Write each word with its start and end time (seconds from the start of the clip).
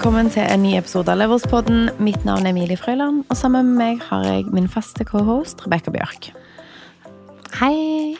Velkommen 0.00 0.30
til 0.32 0.46
en 0.48 0.62
ny 0.64 0.70
episode 0.78 1.12
av 1.12 1.18
Leverspodden. 1.20 1.90
Mitt 2.00 2.22
navn 2.24 2.46
er 2.48 2.54
Emilie 2.54 2.80
Frøyland, 2.80 3.18
og 3.28 3.36
sammen 3.36 3.66
med 3.68 3.76
meg 3.76 4.04
har 4.06 4.22
jeg 4.24 4.46
min 4.48 4.64
faste 4.72 5.04
cohost 5.04 5.60
Rebekka 5.60 5.92
Bjørk. 5.92 6.30
Hei. 7.58 8.14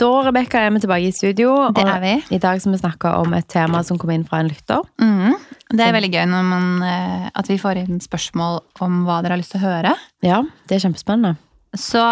Da 0.00 0.08
Rebekka, 0.24 0.62
er 0.64 0.72
vi 0.72 0.80
tilbake 0.80 1.10
i 1.10 1.12
studio. 1.12 1.50
Det 1.76 1.84
er 1.84 2.00
vi. 2.00 2.14
I 2.32 2.38
dag 2.40 2.62
skal 2.64 2.72
vi 2.72 2.80
snakke 2.80 3.12
om 3.18 3.36
et 3.36 3.44
tema 3.52 3.82
som 3.84 3.98
kom 4.00 4.14
inn 4.14 4.24
fra 4.24 4.40
en 4.40 4.48
lytter. 4.48 4.88
Mm. 5.04 5.36
Det 5.68 5.84
er 5.84 5.92
veldig 5.98 6.10
gøy 6.14 6.24
man, 6.32 6.70
eh, 6.88 7.28
at 7.28 7.52
vi 7.52 7.58
får 7.60 7.82
inn 7.82 8.00
spørsmål 8.00 8.62
om 8.88 9.04
hva 9.04 9.20
dere 9.20 9.36
har 9.36 9.42
lyst 9.42 9.52
til 9.52 9.60
å 9.60 9.66
høre. 9.66 9.92
Ja, 10.24 10.40
det 10.64 10.78
er 10.78 10.86
kjempespennende. 10.86 11.36
Så 11.76 12.06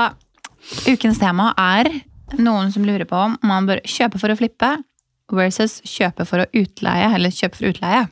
ukens 0.92 1.24
tema 1.24 1.54
er 1.56 1.88
noen 2.36 2.68
som 2.68 2.84
lurer 2.84 3.08
på 3.08 3.24
om 3.30 3.40
man 3.40 3.64
bør 3.64 3.80
kjøpe 3.80 4.20
for 4.20 4.28
å 4.28 4.36
flippe 4.36 4.74
versus 5.32 5.80
kjøpe 5.88 6.28
for 6.28 6.44
å 6.44 6.50
utleie, 6.52 7.14
eller 7.16 7.32
kjøpe 7.32 7.62
for 7.62 7.72
utleie. 7.72 8.04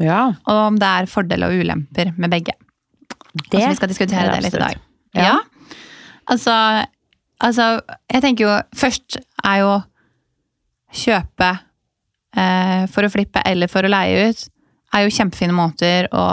Ja, 0.00 0.20
Og 0.48 0.60
om 0.70 0.78
det 0.80 0.88
er 0.88 1.08
fordeler 1.10 1.50
og 1.52 1.60
ulemper 1.60 2.12
med 2.16 2.32
begge. 2.32 2.54
det 3.50 3.54
altså, 3.54 3.68
vi 3.68 3.78
skal 3.78 3.92
diskutere 3.92 4.26
er 4.26 4.32
det 4.34 4.44
litt 4.46 4.56
i 4.56 4.62
dag. 4.62 4.78
Ja. 5.14 5.24
Ja. 5.26 5.36
Altså, 6.30 6.54
altså, 7.40 7.80
jeg 8.12 8.22
tenker 8.22 8.44
jo 8.46 8.52
Først 8.76 9.18
er 9.44 9.56
jo 9.64 9.72
kjøpe 10.94 11.50
eh, 12.36 12.86
for 12.90 13.06
å 13.06 13.10
flippe 13.12 13.42
eller 13.46 13.70
for 13.70 13.86
å 13.86 13.90
leie 13.90 14.30
ut 14.30 14.44
er 14.94 15.04
jo 15.06 15.14
kjempefine 15.14 15.54
måter 15.54 16.08
å 16.10 16.26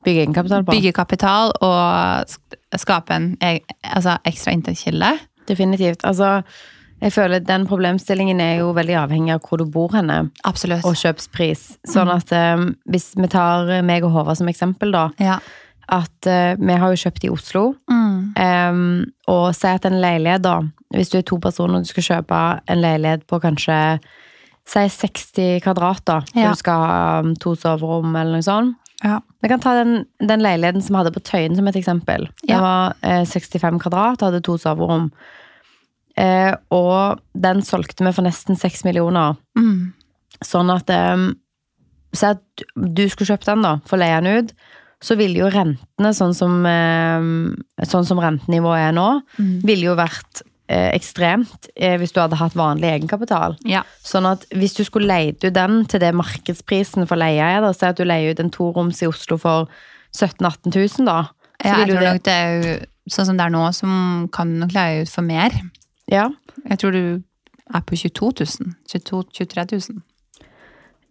Bygge 0.00 0.22
egenkapital 0.24 0.64
på. 0.64 0.72
bygge 0.72 0.94
kapital 0.96 1.50
og 1.60 2.78
skape 2.80 3.12
en 3.12 3.26
altså, 3.84 4.14
ekstra 4.24 4.54
inntektskilde. 4.56 5.10
Definitivt. 5.50 6.06
Altså, 6.08 6.38
jeg 7.00 7.12
føler 7.12 7.40
den 7.40 7.66
problemstillingen 7.66 8.40
er 8.40 8.58
jo 8.60 8.72
veldig 8.76 8.96
avhengig 9.02 9.32
av 9.34 9.40
hvor 9.48 9.58
du 9.58 9.64
bor 9.64 9.88
henne, 9.96 10.30
Absolutt. 10.44 10.84
og 10.84 10.94
kjøpspris. 11.00 11.78
Sånn 11.88 12.10
at 12.12 12.32
eh, 12.36 12.66
hvis 12.90 13.12
vi 13.16 13.28
tar 13.32 13.70
meg 13.82 14.04
og 14.04 14.12
Håvard 14.12 14.36
som 14.40 14.48
eksempel, 14.52 14.92
da. 14.92 15.08
ja. 15.18 15.38
At 15.90 16.26
eh, 16.30 16.54
vi 16.60 16.74
har 16.78 16.92
jo 16.92 17.00
kjøpt 17.02 17.24
i 17.26 17.30
Oslo. 17.34 17.62
Mm. 17.90 18.18
Um, 18.38 18.82
og 19.26 19.48
si 19.58 19.66
at 19.66 19.84
en 19.88 19.96
leilighet, 20.00 20.42
da 20.44 20.60
Hvis 20.94 21.10
du 21.10 21.16
er 21.18 21.22
to 21.26 21.38
personer 21.42 21.80
og 21.80 21.82
du 21.82 21.88
skal 21.90 22.04
kjøpe 22.06 22.38
en 22.70 22.80
leilighet 22.82 23.24
på 23.26 23.40
kanskje 23.42 23.98
Si 24.70 24.84
60 24.86 25.58
kvadrat, 25.64 26.04
da. 26.06 26.20
Ja. 26.36 26.52
du 26.52 26.60
skal 26.60 26.78
ha 26.84 27.18
um, 27.24 27.32
to 27.34 27.56
soverom 27.58 28.14
eller 28.14 28.36
noe 28.38 28.46
sånt. 28.46 28.76
ja. 29.02 29.18
Vi 29.42 29.48
kan 29.48 29.58
ta 29.64 29.72
den, 29.80 30.04
den 30.20 30.42
leiligheten 30.44 30.82
som 30.84 30.94
vi 30.94 31.00
hadde 31.00 31.14
på 31.16 31.22
Tøyen 31.26 31.56
som 31.56 31.66
et 31.66 31.76
eksempel. 31.80 32.28
Det 32.44 32.52
Ja. 32.54 32.60
var 32.60 32.94
eh, 33.02 33.24
65 33.26 33.80
kvadrat, 33.82 34.20
hadde 34.22 34.42
to 34.46 34.58
soverom. 34.60 35.10
Eh, 36.20 36.52
og 36.76 37.20
den 37.34 37.62
solgte 37.64 38.04
vi 38.04 38.12
for 38.12 38.26
nesten 38.26 38.58
6 38.60 38.84
millioner. 38.84 39.38
Mm. 39.56 39.92
Sånn 40.44 40.72
at 40.74 40.90
eh, 40.92 41.30
Si 42.12 42.26
at 42.26 42.40
du 42.74 43.04
skulle 43.06 43.28
kjøpt 43.30 43.46
den, 43.46 43.60
da, 43.62 43.76
for 43.86 43.94
å 43.94 44.00
leie 44.02 44.16
den 44.20 44.40
ut. 44.42 44.48
Så 45.00 45.14
ville 45.16 45.38
jo 45.38 45.46
rentene, 45.54 46.10
sånn 46.12 46.34
som, 46.34 46.56
eh, 46.66 47.86
sånn 47.86 48.04
som 48.08 48.18
rentenivået 48.18 48.88
er 48.88 48.92
nå, 48.96 49.22
Mm. 49.38 49.60
ville 49.64 49.86
jo 49.86 49.94
vært 49.94 50.42
eh, 50.68 50.90
ekstremt 50.94 51.68
eh, 51.76 51.96
hvis 51.98 52.12
du 52.12 52.20
hadde 52.20 52.36
hatt 52.38 52.52
vanlig 52.58 52.90
egenkapital. 52.90 53.56
ja. 53.64 53.82
Sånn 54.04 54.26
at 54.26 54.44
hvis 54.50 54.74
du 54.76 54.84
skulle 54.84 55.06
leid 55.08 55.42
ut 55.44 55.54
den 55.54 55.84
til 55.86 56.00
det 56.00 56.12
markedsprisen 56.14 57.06
for 57.08 57.16
leie 57.16 57.38
er, 57.42 57.60
da, 57.60 57.72
si 57.72 57.86
at 57.86 57.96
du 57.96 58.04
leier 58.04 58.30
ut 58.34 58.40
en 58.40 58.50
toroms 58.50 59.00
i 59.02 59.06
Oslo 59.10 59.38
for 59.38 59.68
17 60.12 60.38
000-18 60.42 60.98
000, 60.98 61.06
da. 61.06 61.22
Så 61.62 61.66
Ja, 61.66 61.76
jeg 61.84 61.88
tror 61.94 62.02
nok 62.12 62.22
det 62.24 62.32
er 62.34 62.62
jo 62.62 62.76
sånn 63.10 63.26
som 63.26 63.36
det 63.36 63.46
er 63.46 63.50
nå, 63.50 63.64
som 63.74 64.28
kan 64.32 64.58
nok 64.60 64.72
leie 64.74 65.02
ut 65.02 65.08
for 65.10 65.22
mer. 65.22 65.50
Ja, 66.10 66.28
Jeg 66.68 66.78
tror 66.82 66.92
du 66.92 67.02
er 67.74 67.80
på 67.86 67.96
22 67.96 68.32
000. 68.60 68.74
22 68.90 69.22
23 69.32 69.64
000. 69.72 70.02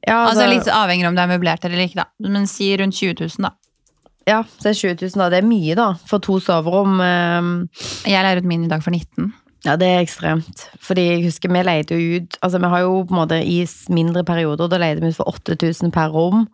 ja, 0.07 0.17
Altså, 0.27 0.43
altså, 0.43 0.47
Litt 0.51 0.67
avhengig 0.73 1.07
om 1.07 1.15
det 1.15 1.23
er 1.23 1.31
møblert 1.31 1.65
eller 1.65 1.85
ikke, 1.85 2.01
da. 2.03 2.29
Men 2.29 2.47
si 2.47 2.69
rundt 2.77 2.95
20 2.99 3.15
000, 3.19 3.47
da. 3.47 3.53
ja, 4.27 4.41
det 4.61 4.69
er 4.73 4.79
20 4.81 4.97
000 5.01 5.23
da. 5.23 5.29
Det 5.33 5.39
er 5.41 5.47
mye, 5.47 5.75
da, 5.79 5.87
for 6.07 6.19
to 6.19 6.39
soverom. 6.43 6.99
Eh, 6.99 7.83
Jeg 8.11 8.23
leier 8.25 8.41
ut 8.43 8.49
min 8.51 8.65
i 8.67 8.71
dag 8.71 8.83
for 8.83 8.91
19 8.91 9.31
Ja, 9.65 9.75
det 9.75 9.87
er 9.91 9.99
ekstremt. 9.99 10.61
Fordi 10.79 11.03
jeg 11.03 11.23
husker 11.25 11.51
vi 11.51 11.61
leide 11.67 11.95
jo 11.97 12.19
ut 12.21 12.37
Altså, 12.41 12.61
vi 12.63 12.69
har 12.71 12.83
jo 12.85 13.01
på 13.03 13.11
en 13.11 13.19
måte 13.19 13.39
i 13.43 13.57
mindre 13.91 14.23
perioder, 14.23 14.69
da 14.71 14.79
leide 14.79 15.03
vi 15.03 15.11
ut 15.11 15.17
for 15.17 15.27
8000 15.27 15.91
per 15.91 16.13
rom. 16.13 16.45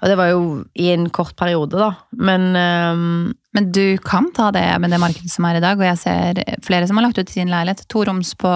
Og 0.00 0.08
det 0.08 0.16
var 0.16 0.30
jo 0.32 0.40
i 0.74 0.88
en 0.94 1.10
kort 1.10 1.36
periode, 1.36 1.76
da. 1.76 1.92
Men 2.12 2.50
um... 2.56 3.36
Men 3.52 3.72
du 3.74 3.98
kan 3.98 4.28
ta 4.30 4.52
det 4.54 4.62
med 4.78 4.92
det 4.94 5.00
markedet 5.02 5.30
som 5.32 5.44
er 5.48 5.56
i 5.58 5.62
dag, 5.62 5.74
og 5.74 5.82
jeg 5.82 5.98
ser 5.98 6.38
flere 6.62 6.86
som 6.86 7.00
har 7.00 7.08
lagt 7.08 7.18
ut 7.18 7.32
sin 7.32 7.50
leilighet. 7.50 7.82
To 7.90 8.04
roms 8.06 8.30
på 8.38 8.52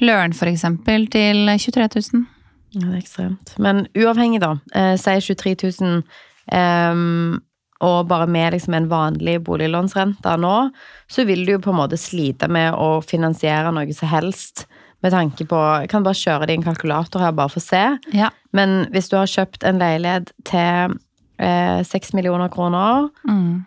Løren 0.00 0.32
for 0.32 0.48
eksempel, 0.48 1.04
til 1.12 1.50
23 1.52 1.88
000. 2.14 2.22
ja, 2.72 2.80
det 2.80 2.94
er 2.94 3.02
ekstremt. 3.02 3.52
Men 3.60 3.86
uavhengig, 3.92 4.40
da. 4.40 4.54
Eh, 4.74 4.94
si 4.96 5.18
23 5.20 5.54
000. 5.82 6.02
ehm, 6.48 7.42
og 7.82 8.06
bare 8.10 8.28
med 8.30 8.54
liksom 8.54 8.74
en 8.78 8.88
vanlig 8.90 9.40
boliglånsrente 9.46 10.36
nå, 10.38 10.56
så 11.10 11.24
vil 11.26 11.42
du 11.46 11.52
jo 11.56 11.62
på 11.62 11.72
en 11.72 11.80
måte 11.80 11.98
slite 12.00 12.48
med 12.52 12.74
å 12.78 13.00
finansiere 13.04 13.72
noe 13.74 13.92
som 13.96 14.08
helst. 14.12 14.66
Med 15.02 15.10
tanke 15.10 15.42
på 15.50 15.58
Jeg 15.82 15.88
kan 15.90 16.04
bare 16.06 16.14
kjøre 16.14 16.46
det 16.46 16.54
i 16.54 16.58
en 16.60 16.68
kalkulator 16.68 17.18
her, 17.24 17.32
bare 17.34 17.50
for 17.50 17.58
å 17.58 17.64
se. 17.64 17.98
Ja. 18.14 18.28
Men 18.54 18.86
hvis 18.94 19.10
du 19.10 19.16
har 19.18 19.26
kjøpt 19.26 19.66
en 19.66 19.82
leilighet 19.82 20.30
til 20.46 20.94
eh, 21.42 21.82
6 21.82 22.14
millioner 22.14 22.46
kroner 22.52 23.10
Mm. 23.26 23.66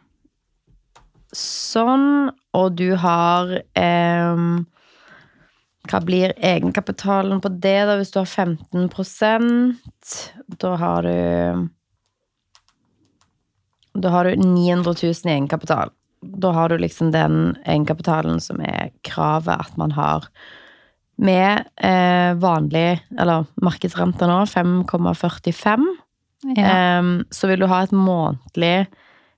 Sånn, 1.35 2.31
og 2.55 2.77
du 2.79 2.95
har 2.95 3.51
eh, 3.75 4.35
Hva 5.85 5.99
blir 6.07 6.31
egenkapitalen 6.39 7.41
på 7.43 7.49
det, 7.51 7.85
da, 7.89 7.97
hvis 7.99 8.13
du 8.13 8.21
har 8.21 8.29
15% 8.31 10.07
Da 10.61 10.71
har 10.79 11.03
du 11.03 11.67
Da 13.95 14.11
har 14.11 14.27
du 14.27 14.35
900 14.35 14.95
000 15.03 15.13
i 15.25 15.33
egenkapital. 15.35 15.91
Da 16.21 16.51
har 16.51 16.69
du 16.69 16.77
liksom 16.81 17.11
den 17.13 17.55
egenkapitalen 17.65 18.41
som 18.43 18.61
er 18.65 18.91
kravet 19.07 19.67
at 19.67 19.77
man 19.77 19.93
har 19.95 20.27
med 21.15 21.63
eh, 21.79 22.33
vanlig, 22.41 22.99
eller 23.19 23.45
markedsrente 23.63 24.27
nå, 24.27 24.41
5,45 24.51 25.85
Ja. 26.55 26.65
eh, 26.65 27.03
så 27.31 27.47
vil 27.47 27.63
du 27.63 27.69
ha 27.71 27.83
et 27.83 27.93
månedlig 27.95 28.87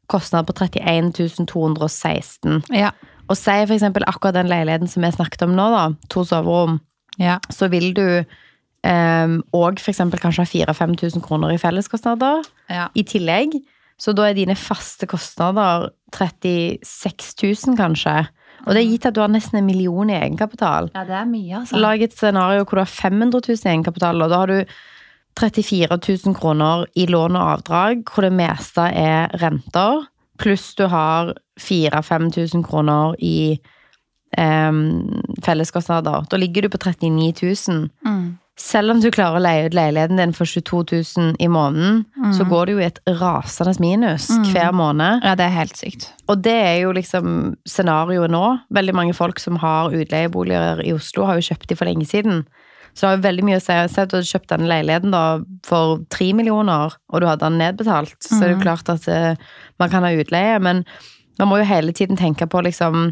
kostnad 0.07 0.47
på 0.47 0.55
31 0.55 1.13
216. 1.45 2.63
Ja. 2.73 2.91
Og 3.27 3.37
si 3.37 3.55
for 3.67 3.75
eksempel 3.75 4.07
akkurat 4.07 4.37
den 4.39 4.49
leiligheten 4.49 4.87
som 4.87 5.03
vi 5.03 5.11
snakket 5.11 5.43
om 5.45 5.55
nå, 5.55 5.69
da, 5.73 5.85
to 6.09 6.23
soverom, 6.25 6.79
ja. 7.19 7.39
så 7.49 7.67
vil 7.67 7.93
du 7.93 8.07
eh, 8.23 9.37
og 9.53 9.79
for 9.83 9.91
eksempel 9.91 10.19
kanskje 10.23 10.45
ha 10.45 10.73
4000-5000 10.73 11.23
kroner 11.25 11.53
i 11.53 11.61
felleskostnader 11.61 12.47
ja. 12.71 12.87
i 12.95 13.03
tillegg. 13.03 13.59
Så 13.97 14.13
da 14.13 14.27
er 14.27 14.37
dine 14.37 14.55
faste 14.57 15.07
kostnader 15.09 15.89
36 16.13 17.33
000 17.41 17.77
kanskje. 17.79 18.27
Og 18.65 18.73
det 18.73 18.81
er 18.81 18.91
gitt 18.91 19.07
at 19.09 19.15
du 19.15 19.21
har 19.23 19.31
nesten 19.31 19.59
en 19.59 19.67
million 19.67 20.09
i 20.09 20.17
egenkapital. 20.17 20.91
Ja, 20.95 21.05
det 21.07 21.15
er 21.17 21.25
mye, 21.29 21.61
altså. 21.61 21.79
Lag 21.81 22.03
et 22.03 22.15
scenario 22.15 22.65
hvor 22.65 22.79
du 22.79 22.83
har 22.83 22.91
500 22.91 23.41
000 23.47 23.57
i 23.57 23.71
egenkapital, 23.73 24.21
og 24.21 24.33
da 24.33 24.41
har 24.43 24.53
du 24.53 24.77
34 25.37 25.97
000 26.25 26.35
kroner 26.37 26.85
i 26.97 27.05
lån 27.09 27.37
og 27.37 27.51
avdrag, 27.55 28.03
hvor 28.09 28.25
det 28.25 28.33
meste 28.33 28.87
er 28.89 29.33
renter, 29.41 30.07
pluss 30.41 30.71
du 30.77 30.87
har 30.89 31.35
4000-5000 31.61 32.65
kroner 32.65 33.15
i 33.23 33.57
um, 34.37 35.21
felleskostnader. 35.45 36.25
Da 36.29 36.37
ligger 36.37 36.65
du 36.65 36.69
på 36.73 36.81
39 36.81 37.33
000. 37.69 37.89
Mm. 38.05 38.37
Selv 38.57 38.89
om 38.89 39.01
du 39.01 39.11
klarer 39.13 39.37
å 39.37 39.43
leie 39.43 39.65
ut 39.67 39.75
leiligheten 39.77 40.17
din 40.17 40.31
for 40.33 40.49
22 40.49 40.79
000 41.17 41.35
i 41.39 41.47
måneden, 41.47 41.99
så 42.33 42.45
går 42.49 42.65
det 42.65 42.73
jo 42.73 42.79
i 42.81 42.87
et 42.87 43.01
rasende 43.19 43.75
minus 43.79 44.31
hver 44.49 44.71
måned. 44.73 45.21
Ja, 45.21 45.35
det 45.37 45.45
er 45.45 45.53
helt 45.59 45.77
sykt. 45.77 46.07
Og 46.25 46.41
det 46.41 46.55
er 46.55 46.79
jo 46.81 46.95
liksom 46.97 47.55
scenarioet 47.69 48.33
nå. 48.33 48.41
Veldig 48.73 48.95
mange 48.97 49.13
folk 49.13 49.37
som 49.39 49.59
har 49.61 49.93
utleieboliger 49.93 50.81
i 50.81 50.95
Oslo, 50.97 51.27
har 51.29 51.37
jo 51.37 51.45
kjøpt 51.51 51.69
de 51.69 51.77
for 51.77 51.85
lenge 51.85 52.09
siden. 52.09 52.47
Så 52.97 53.05
det 53.05 53.09
har 53.11 53.17
jo 53.19 53.25
veldig 53.27 53.45
mye 53.45 53.59
å 53.59 53.61
si. 53.61 53.77
Si 53.93 54.01
at 54.01 54.09
du 54.09 54.17
hadde 54.17 54.31
kjøpt 54.31 54.49
denne 54.49 54.71
leiligheten 54.71 55.13
da 55.13 55.23
for 55.67 56.01
tre 56.09 56.31
millioner, 56.33 56.97
og 57.13 57.21
du 57.21 57.29
hadde 57.29 57.45
den 57.45 57.61
nedbetalt, 57.61 58.17
så 58.25 58.39
er 58.41 58.47
det 58.47 58.55
jo 58.55 58.65
klart 58.65 58.89
at 58.89 59.05
eh, 59.05 59.37
man 59.77 59.93
kan 59.93 60.01
ha 60.01 60.09
utleie, 60.17 60.57
men 60.57 60.81
man 61.37 61.51
må 61.51 61.61
jo 61.61 61.69
hele 61.69 61.93
tiden 61.93 62.17
tenke 62.17 62.49
på 62.49 62.65
liksom 62.65 63.11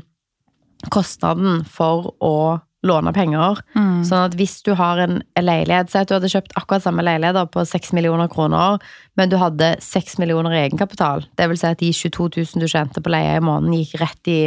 kostnaden 0.89 1.61
for 1.69 2.15
å 2.17 2.33
låne 2.85 3.11
penger. 3.15 3.59
Mm. 3.75 4.03
Sånn 4.05 4.27
at 4.27 4.35
hvis 4.37 4.59
du 4.65 4.73
har 4.77 5.01
en 5.01 5.17
leilighet, 5.41 5.89
si 5.91 5.97
at 5.97 6.07
du 6.11 6.15
hadde 6.17 6.29
kjøpt 6.31 6.53
akkurat 6.59 6.85
samme 6.85 7.03
leilighet 7.05 7.49
på 7.53 7.63
6 7.65 7.91
millioner 7.97 8.29
kroner, 8.31 8.77
men 9.17 9.31
du 9.31 9.37
hadde 9.41 9.73
6 9.81 10.19
millioner 10.21 10.53
i 10.53 10.61
egenkapital, 10.67 11.25
det 11.39 11.49
vil 11.49 11.57
si 11.59 11.67
at 11.71 11.81
de 11.81 11.91
22 11.91 12.29
000 12.37 12.63
du 12.63 12.67
tjente 12.71 13.01
på 13.01 13.11
leie 13.13 13.37
i 13.39 13.43
måneden 13.43 13.73
gikk 13.79 13.97
rett 14.03 14.31
i, 14.31 14.39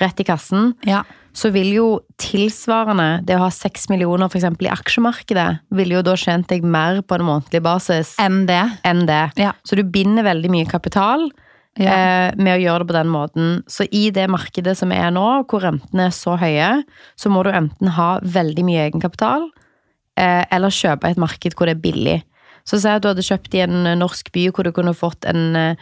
rett 0.00 0.20
i 0.20 0.24
kassen, 0.28 0.74
Ja. 0.88 1.02
så 1.36 1.50
vil 1.52 1.70
jo 1.72 1.86
tilsvarende 2.20 3.24
det 3.26 3.36
å 3.38 3.44
ha 3.46 3.50
6 3.52 3.88
millioner 3.92 4.28
for 4.28 4.38
eksempel 4.40 4.68
i 4.68 4.72
aksjemarkedet, 4.72 5.60
ville 5.72 5.96
jo 5.98 6.02
da 6.06 6.14
tjent 6.20 6.48
deg 6.52 6.64
mer 6.64 7.00
på 7.04 7.16
en 7.18 7.24
månedlig 7.28 7.62
basis 7.64 8.14
Enn 8.22 8.44
det. 8.48 8.62
enn 8.88 9.06
det. 9.08 9.22
Ja. 9.40 9.52
Så 9.64 9.76
du 9.78 9.82
binder 9.84 10.24
veldig 10.26 10.50
mye 10.52 10.68
kapital 10.68 11.28
Ja. 11.80 11.92
eh, 11.92 12.34
med 12.36 12.58
å 12.58 12.62
gjøre 12.62 12.84
det 12.84 12.88
på 12.90 12.98
den 12.98 13.08
måten. 13.12 13.62
Så 13.66 13.86
i 13.90 14.10
det 14.10 14.28
markedet 14.28 14.76
som 14.76 14.92
er 14.92 15.10
nå, 15.10 15.44
hvor 15.48 15.64
rentene 15.64 16.10
er 16.10 16.14
så 16.16 16.36
høye, 16.36 16.84
så 17.16 17.32
må 17.32 17.44
du 17.44 17.50
enten 17.50 17.88
ha 17.96 18.18
veldig 18.20 18.64
mye 18.66 18.86
egenkapital, 18.90 19.48
eh, 20.20 20.44
eller 20.52 20.68
kjøpe 20.68 21.08
et 21.08 21.20
marked 21.20 21.56
hvor 21.56 21.66
det 21.66 21.78
er 21.78 21.84
billig. 21.84 22.18
Så 22.68 22.78
si 22.78 22.88
at 22.88 23.02
du 23.02 23.08
hadde 23.08 23.24
kjøpt 23.24 23.54
i 23.56 23.62
en 23.64 23.98
norsk 23.98 24.28
by 24.34 24.50
hvor 24.52 24.68
du 24.68 24.72
kunne 24.72 24.94
fått 24.94 25.24
en 25.24 25.56
eh, 25.56 25.76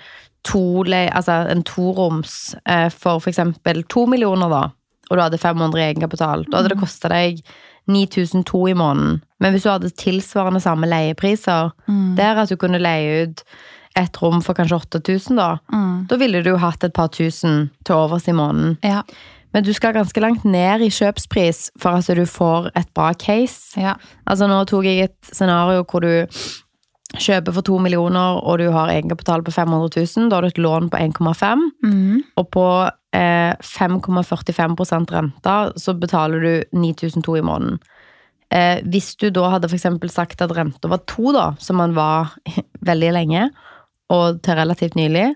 tole, 0.46 1.08
altså 1.12 1.42
en 1.52 1.64
toroms 1.66 2.54
eh, 2.64 2.88
for 2.88 3.26
eksempel 3.28 3.82
to 3.92 4.06
millioner, 4.08 4.48
da, 4.48 4.62
og 5.10 5.18
du 5.18 5.24
hadde 5.24 5.42
500 5.42 5.80
i 5.82 5.88
egenkapital. 5.90 6.46
Da 6.48 6.60
hadde 6.60 6.72
det 6.72 6.80
kosta 6.80 7.10
deg 7.12 7.42
9200 7.90 8.70
i 8.70 8.78
måneden. 8.78 9.20
Men 9.42 9.52
hvis 9.52 9.66
du 9.66 9.72
hadde 9.72 9.90
tilsvarende 9.98 10.60
samme 10.62 10.86
leiepriser, 10.86 11.72
der 12.16 12.38
at 12.38 12.52
du 12.52 12.56
kunne 12.60 12.78
leie 12.78 13.24
ut 13.26 13.42
et 14.00 14.16
rom 14.22 14.40
for 14.42 14.54
kanskje 14.58 14.78
8000, 14.80 15.36
da, 15.36 15.50
Mm. 15.72 16.06
da 16.08 16.16
ville 16.16 16.42
du 16.42 16.50
jo 16.50 16.56
hatt 16.62 16.84
et 16.84 16.92
par 16.96 17.08
tusen 17.08 17.70
til 17.84 17.94
overs 17.96 18.26
i 18.28 18.32
måneden. 18.32 18.78
Ja. 18.82 19.02
Men 19.52 19.64
du 19.66 19.72
skal 19.74 19.92
ganske 19.96 20.20
langt 20.22 20.44
ned 20.44 20.80
i 20.86 20.90
kjøpspris 20.94 21.70
for 21.78 21.98
at 21.98 22.06
du 22.06 22.22
får 22.24 22.70
et 22.76 22.86
bra 22.94 23.12
case. 23.14 23.74
Ja. 23.76 23.96
Altså 24.26 24.46
nå 24.46 24.64
tok 24.70 24.84
jeg 24.86 25.08
et 25.08 25.16
scenario 25.32 25.82
hvor 25.84 26.00
du 26.06 26.26
kjøper 27.18 27.52
for 27.56 27.62
to 27.66 27.78
millioner, 27.82 28.38
og 28.46 28.58
du 28.60 28.68
har 28.70 28.88
egenkapital 28.92 29.42
på 29.42 29.50
500 29.50 29.90
000. 30.16 30.28
Da 30.30 30.36
har 30.36 30.42
du 30.42 30.46
et 30.52 30.60
lån 30.62 30.90
på 30.92 31.00
1,5, 31.02 31.58
Mm. 31.82 32.22
og 32.36 32.50
på 32.52 32.90
eh, 33.12 33.54
5,45% 33.60 35.10
rente 35.10 35.54
så 35.80 35.94
betaler 35.98 36.40
du 36.40 36.52
9200 36.78 37.38
i 37.38 37.42
måneden. 37.42 37.80
Eh, 38.52 38.80
hvis 38.86 39.16
du 39.18 39.30
da 39.30 39.48
hadde 39.50 39.68
for 39.70 39.78
sagt 40.08 40.40
at 40.42 40.50
renta 40.54 40.88
var 40.88 40.98
to, 41.06 41.32
da, 41.32 41.54
som 41.58 41.76
man 41.76 41.92
var 41.94 42.30
veldig 42.86 43.12
lenge, 43.12 43.50
og 44.10 44.40
til 44.44 44.58
relativt 44.58 44.96
nylig, 44.98 45.30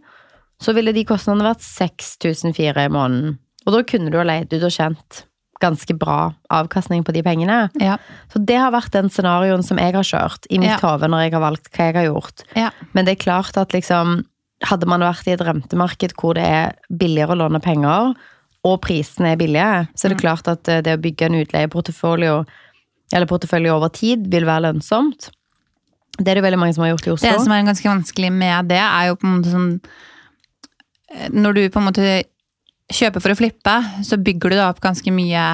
så 0.62 0.74
ville 0.76 0.92
de 0.96 1.04
kostnadene 1.06 1.46
vært 1.46 1.62
6004 1.64 2.84
i 2.88 2.92
måneden. 2.92 3.38
Og 3.66 3.72
da 3.74 3.80
kunne 3.88 4.10
du 4.12 4.18
ha 4.20 4.26
leid 4.26 4.52
ut 4.52 4.62
og 4.66 4.74
kjent 4.74 5.24
ganske 5.62 5.94
bra 5.96 6.34
avkastning 6.52 7.04
på 7.06 7.14
de 7.14 7.22
pengene. 7.24 7.70
Ja. 7.80 7.96
Så 8.32 8.42
det 8.44 8.58
har 8.60 8.72
vært 8.74 8.92
den 8.92 9.08
scenarioen 9.12 9.62
som 9.64 9.78
jeg 9.80 9.94
har 9.96 10.04
kjørt 10.04 10.48
i 10.50 10.58
mitt 10.60 10.74
Ja. 10.74 10.78
hode 10.82 11.08
når 11.08 11.22
jeg 11.24 11.32
har 11.36 11.40
valgt 11.46 11.70
hva 11.72 11.86
jeg 11.88 11.94
har 11.96 12.08
gjort. 12.10 12.42
Ja. 12.58 12.70
Men 12.92 13.06
det 13.06 13.14
er 13.16 13.24
klart 13.24 13.56
at 13.60 13.72
liksom 13.72 14.24
Hadde 14.64 14.86
man 14.86 15.02
vært 15.02 15.26
i 15.28 15.32
et 15.34 15.42
rentemarked 15.44 16.14
hvor 16.16 16.34
det 16.38 16.44
er 16.46 16.70
billigere 16.88 17.34
å 17.34 17.36
låne 17.36 17.58
penger, 17.60 18.14
og 18.64 18.80
prisene 18.80 19.32
er 19.34 19.36
billige, 19.36 19.88
så 19.98 20.06
er 20.06 20.14
det 20.14 20.20
klart 20.22 20.46
at 20.48 20.68
eh, 20.70 20.80
det 20.80 20.94
å 20.94 21.00
bygge 21.02 21.26
en 21.26 21.34
utleieportefølje 21.42 22.46
eller 23.12 23.26
portefølje 23.28 23.74
over 23.74 23.90
tid 23.92 24.24
vil 24.32 24.46
være 24.48 24.62
lønnsomt. 24.70 25.28
Det 26.18 26.30
er 26.30 26.38
det 26.38 26.44
veldig 26.44 26.60
mange 26.60 26.76
som 26.76 26.84
har 26.84 26.92
gjort 26.92 27.08
i 27.08 27.14
Oslo. 27.14 27.30
Det 27.30 27.42
som 27.42 27.54
er 27.54 27.66
ganske 27.66 27.90
vanskelig 27.90 28.30
med 28.32 28.70
det, 28.70 28.80
er 28.82 29.10
jo 29.10 29.18
på 29.18 29.26
en 29.26 29.36
måte 29.38 29.54
sånn 29.54 29.70
eh, 31.14 31.30
Når 31.34 31.56
du 31.56 31.62
på 31.74 31.80
en 31.82 31.88
måte 31.88 32.10
kjøper 32.94 33.24
for 33.24 33.32
å 33.32 33.38
flippe, 33.38 33.74
så 34.04 34.20
bygger 34.20 34.52
du 34.52 34.58
da 34.60 34.68
opp 34.70 34.82
ganske 34.84 35.10
mye 35.14 35.44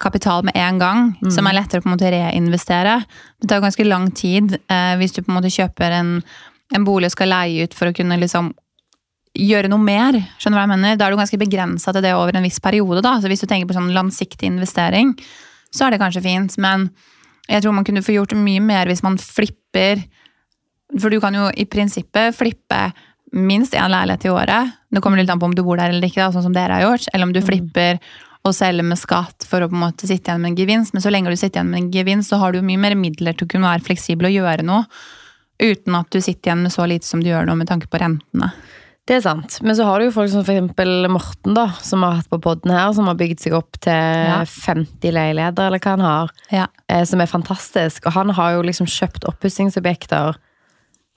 kapital 0.00 0.44
med 0.46 0.56
en 0.56 0.78
gang, 0.80 1.00
som 1.34 1.44
er 1.44 1.58
lettere 1.58 1.82
å 1.82 1.84
på 1.84 1.90
en 1.90 1.96
måte 1.96 2.08
reinvestere. 2.14 3.02
Det 3.42 3.50
tar 3.50 3.60
ganske 3.60 3.84
lang 3.84 4.06
tid 4.16 4.54
eh, 4.56 4.94
hvis 4.96 5.12
du 5.12 5.20
på 5.20 5.28
en 5.28 5.36
måte 5.36 5.52
kjøper 5.52 5.96
en, 5.98 6.12
en 6.72 6.86
bolig 6.86 7.10
og 7.10 7.16
skal 7.16 7.28
leie 7.34 7.66
ut 7.66 7.76
for 7.76 7.90
å 7.90 7.96
kunne 7.96 8.16
liksom 8.22 8.52
gjøre 9.36 9.70
noe 9.70 9.82
mer. 9.82 10.16
Skjønner 10.40 10.56
du 10.56 10.60
hva 10.60 10.64
jeg 10.64 10.72
mener? 10.72 10.96
Da 10.96 11.06
er 11.06 11.14
du 11.14 11.20
ganske 11.20 11.38
begrensa 11.42 11.92
til 11.94 12.04
det 12.06 12.14
over 12.16 12.38
en 12.38 12.46
viss 12.46 12.62
periode. 12.62 13.02
da. 13.04 13.18
Så 13.20 13.30
Hvis 13.30 13.44
du 13.44 13.48
tenker 13.50 13.68
på 13.68 13.76
sånn 13.76 13.92
langsiktig 13.94 14.48
investering, 14.48 15.12
så 15.70 15.86
er 15.86 15.94
det 15.94 16.00
kanskje 16.02 16.24
fint. 16.24 16.56
Men 16.58 16.88
jeg 17.50 17.64
tror 17.64 17.74
man 17.74 17.86
kunne 17.86 18.04
få 18.04 18.14
gjort 18.14 18.36
mye 18.38 18.62
mer 18.62 18.90
hvis 18.90 19.02
man 19.02 19.18
flipper 19.20 20.04
For 20.98 21.10
du 21.10 21.20
kan 21.22 21.34
jo 21.34 21.48
i 21.54 21.66
prinsippet 21.70 22.34
flippe 22.34 22.80
minst 23.30 23.76
én 23.78 23.90
leilighet 23.90 24.24
i 24.26 24.30
året. 24.34 24.72
Det 24.90 25.02
kommer 25.02 25.20
litt 25.20 25.30
an 25.30 25.38
på 25.38 25.46
om 25.46 25.54
du 25.54 25.62
bor 25.62 25.78
der 25.78 25.92
eller 25.92 26.08
ikke, 26.08 26.24
da, 26.24 26.32
sånn 26.34 26.48
som 26.48 26.54
dere 26.56 26.80
har 26.80 26.82
gjort. 26.82 27.06
Eller 27.14 27.28
om 27.28 27.34
du 27.34 27.38
flipper 27.46 28.00
og 28.42 28.56
selger 28.56 28.86
med 28.86 28.98
skatt 28.98 29.46
for 29.46 29.62
å 29.62 29.68
på 29.70 29.76
en 29.76 29.84
måte 29.84 30.08
sitte 30.08 30.32
igjen 30.32 30.42
med 30.42 30.50
en 30.50 30.58
gevinst. 30.58 30.94
Men 30.96 31.04
så 31.04 31.12
lenge 31.12 31.30
du 31.30 31.38
sitter 31.38 31.60
igjen 31.60 31.70
med 31.70 31.82
en 31.82 31.90
gevinst, 31.94 32.32
så 32.32 32.40
har 32.42 32.50
du 32.50 32.58
jo 32.58 32.66
mye 32.66 32.80
mer 32.80 32.96
midler 32.98 33.36
til 33.36 33.46
å 33.46 33.52
kunne 33.52 33.70
være 33.70 33.86
fleksibel 33.86 34.30
og 34.30 34.34
gjøre 34.34 34.66
noe. 34.66 34.82
Uten 35.60 35.98
at 35.98 36.10
du 36.10 36.18
sitter 36.18 36.50
igjen 36.50 36.64
med 36.64 36.74
så 36.74 36.88
lite 36.88 37.06
som 37.06 37.22
du 37.22 37.30
gjør 37.30 37.46
nå 37.46 37.54
med 37.60 37.70
tanke 37.70 37.90
på 37.90 38.00
rentene. 38.00 38.50
Det 39.08 39.16
er 39.16 39.22
sant. 39.24 39.56
Men 39.64 39.74
så 39.74 39.86
har 39.88 39.98
du 39.98 40.04
jo 40.06 40.12
folk 40.14 40.30
som 40.30 40.42
eksempel 40.44 41.08
Morten, 41.10 41.54
da, 41.56 41.68
som 41.82 42.04
har 42.06 42.20
hatt 42.20 42.28
på 42.30 42.38
podden 42.44 42.70
her, 42.70 42.92
som 42.94 43.08
har 43.10 43.16
bygd 43.18 43.40
seg 43.42 43.56
opp 43.58 43.78
til 43.82 43.92
Ja. 44.28 44.42
50 44.44 45.10
leiligheter, 45.16 45.66
eller 45.66 45.78
hva 45.82 45.96
han 45.96 46.00
har. 46.04 46.30
Ja. 46.52 46.66
eh, 46.88 47.02
som 47.04 47.20
er 47.20 47.26
fantastisk. 47.26 48.06
Og 48.06 48.12
han 48.12 48.30
har 48.30 48.52
jo 48.54 48.62
liksom 48.62 48.86
kjøpt 48.86 49.24
oppussingsobjekter 49.26 50.36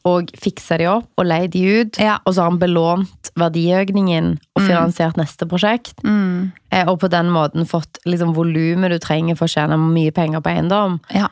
og 0.05 0.31
fiksa 0.35 0.77
de 0.81 0.87
opp 0.91 1.07
og 1.17 1.25
leid 1.25 1.51
de 1.53 1.61
ut. 1.81 1.99
Ja. 2.01 2.17
Og 2.25 2.33
så 2.33 2.41
har 2.43 2.49
han 2.51 2.59
belånt 2.59 3.29
verdiøkningen 3.39 4.33
og 4.55 4.61
finansiert 4.65 5.15
neste 5.15 5.45
prosjekt. 5.47 5.95
Mm. 6.03 6.51
Eh, 6.71 6.87
og 6.89 6.99
på 6.99 7.09
den 7.09 7.29
måten 7.31 7.65
fått 7.69 7.99
liksom 8.05 8.33
volumet 8.35 8.91
du 8.91 8.99
trenger 8.99 9.35
for 9.39 9.45
å 9.45 9.53
tjene 9.53 9.77
mye 9.79 10.11
penger 10.11 10.41
på 10.41 10.49
eiendom. 10.55 10.99
ja. 11.13 11.27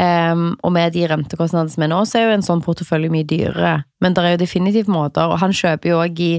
Em, 0.00 0.54
og 0.64 0.72
med 0.72 0.94
de 0.94 1.04
rentekostnadene 1.10 1.72
som 1.72 1.84
er 1.84 1.90
nå, 1.92 2.00
så 2.08 2.20
er 2.20 2.28
jo 2.28 2.36
en 2.38 2.46
sånn 2.46 2.62
portefølje 2.64 3.12
mye 3.12 3.26
dyrere. 3.28 3.74
Men 4.00 4.16
det 4.16 4.24
er 4.24 4.34
jo 4.34 4.42
definitivt 4.44 4.88
måter, 4.92 5.28
og 5.28 5.40
han 5.42 5.52
kjøper 5.56 5.92
jo 5.92 6.00
òg 6.00 6.22
i 6.24 6.32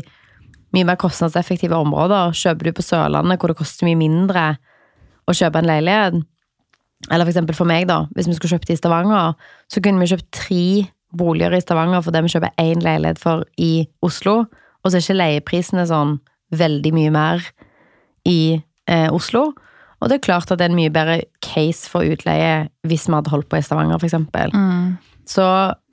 mye 0.74 0.88
mer 0.88 0.98
kostnadseffektive 1.00 1.78
områder. 1.78 2.34
Kjøper 2.38 2.69
du 2.69 2.78
på 2.78 2.86
Sørlandet, 2.86 3.38
hvor 3.38 3.52
det 3.52 3.60
koster 3.60 3.86
mye 3.86 4.00
mindre 4.00 4.46
å 5.30 5.36
kjøpe 5.38 5.62
en 5.62 5.69
leilighet, 5.69 6.24
eller 7.10 7.25
for 7.25 7.34
eksempel 7.34 7.58
for 7.58 7.69
meg, 7.69 7.88
da, 7.90 8.04
hvis 8.16 8.30
vi 8.30 8.36
skulle 8.38 8.56
kjøpt 8.56 8.74
i 8.74 8.78
Stavanger, 8.78 9.38
så 9.72 9.81
kunne 9.84 10.02
vi 10.02 10.10
kjøpt 10.12 10.28
tre 10.38 10.66
boliger 11.18 11.56
i 11.58 11.62
Stavanger 11.63 12.04
for 12.06 12.13
det 12.13 12.22
vi 12.25 12.34
kjøper 12.34 12.54
én 12.62 12.84
leilighet 12.84 13.22
for 13.22 13.46
i 13.62 13.88
Oslo, 14.06 14.46
og 14.81 14.90
så 14.90 14.98
er 14.98 15.06
ikke 15.06 15.18
leieprisene 15.18 15.86
sånn 15.90 16.18
veldig 16.58 16.94
mye 16.96 17.13
mer 17.13 17.46
i 18.28 18.42
eh, 18.58 19.10
Oslo. 19.13 19.52
Og 20.01 20.09
det 20.09 20.18
er 20.18 20.25
klart 20.25 20.51
at 20.51 20.59
det 20.59 20.65
er 20.65 20.74
en 20.74 20.80
mye 20.80 20.94
bedre 20.94 21.21
case 21.45 21.89
for 21.89 22.06
utleie 22.06 22.68
hvis 22.89 23.07
vi 23.07 23.15
hadde 23.15 23.31
holdt 23.33 23.50
på 23.51 23.59
i 23.59 23.65
Stavanger, 23.65 24.01
eksempel. 24.01 24.53
Mm. 24.53 24.98
Så 25.30 25.45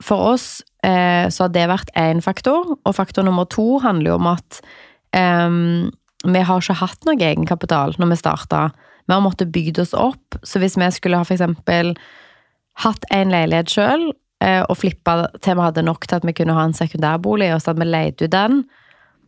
for 0.03 0.33
oss 0.33 0.47
eh, 0.83 1.29
så 1.29 1.45
har 1.45 1.53
det 1.53 1.67
vært 1.69 1.93
én 1.99 2.23
faktor, 2.25 2.73
og 2.81 2.95
faktor 2.97 3.27
nummer 3.27 3.47
to 3.49 3.77
handler 3.83 4.13
jo 4.13 4.19
om 4.19 4.31
at 4.33 4.61
eh, 5.15 5.49
vi 6.25 6.45
har 6.49 6.63
ikke 6.63 6.79
hatt 6.81 7.05
noe 7.07 7.19
egenkapital 7.19 7.95
når 8.01 8.13
vi 8.13 8.19
starta. 8.23 8.63
Vi 9.05 9.15
har 9.15 9.23
måttet 9.25 9.53
bygd 9.53 9.79
oss 9.85 9.93
opp, 9.97 10.39
så 10.43 10.61
hvis 10.61 10.77
vi 10.77 10.89
skulle 10.93 11.21
ha 11.21 11.25
eksempel 11.25 11.93
hatt 12.83 13.07
en 13.13 13.31
leilighet 13.33 13.71
sjøl 13.71 14.09
eh, 14.43 14.61
og 14.65 14.77
flippa 14.81 15.29
til 15.43 15.57
vi 15.57 15.65
hadde 15.65 15.85
nok 15.85 16.07
til 16.07 16.19
at 16.19 16.27
vi 16.27 16.35
kunne 16.35 16.57
ha 16.57 16.65
en 16.67 16.75
sekundærbolig, 16.75 17.53
og 17.53 17.61
så 17.61 17.71
hadde 17.71 17.85
vi 17.85 17.89
leid 17.89 18.21
ut 18.21 18.33
den, 18.33 18.63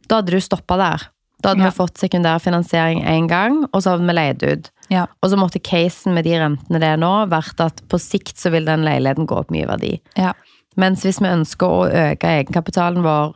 da 0.09 0.19
hadde 0.19 0.35
du 0.35 0.43
stoppa 0.43 0.77
der. 0.81 1.07
Da 1.41 1.49
hadde 1.49 1.63
Ja. 1.63 1.69
vi 1.69 1.77
fått 1.77 1.97
sekundærfinansiering 1.97 3.03
én 3.05 3.27
gang, 3.27 3.63
og 3.73 3.81
så 3.81 3.91
hadde 3.95 4.05
vi 4.07 4.13
leid 4.13 4.43
ut. 4.43 4.69
Ja. 4.89 5.05
Og 5.23 5.29
så 5.31 5.37
måtte 5.39 5.59
casen 5.63 6.13
med 6.13 6.25
de 6.25 6.35
rentene 6.37 6.79
det 6.79 6.83
er 6.93 6.97
nå, 6.97 7.27
vært 7.29 7.59
at 7.63 7.81
på 7.89 7.97
sikt 7.99 8.37
så 8.37 8.51
vil 8.51 8.65
den 8.65 8.83
leiligheten 8.85 9.25
gå 9.25 9.37
opp 9.39 9.49
mye 9.51 9.65
verdi. 9.67 9.99
Ja. 10.17 10.33
Mens 10.77 11.03
hvis 11.03 11.19
vi 11.19 11.27
ønsker 11.27 11.67
å 11.67 11.89
øke 11.89 12.27
egenkapitalen 12.27 13.01
vår 13.03 13.33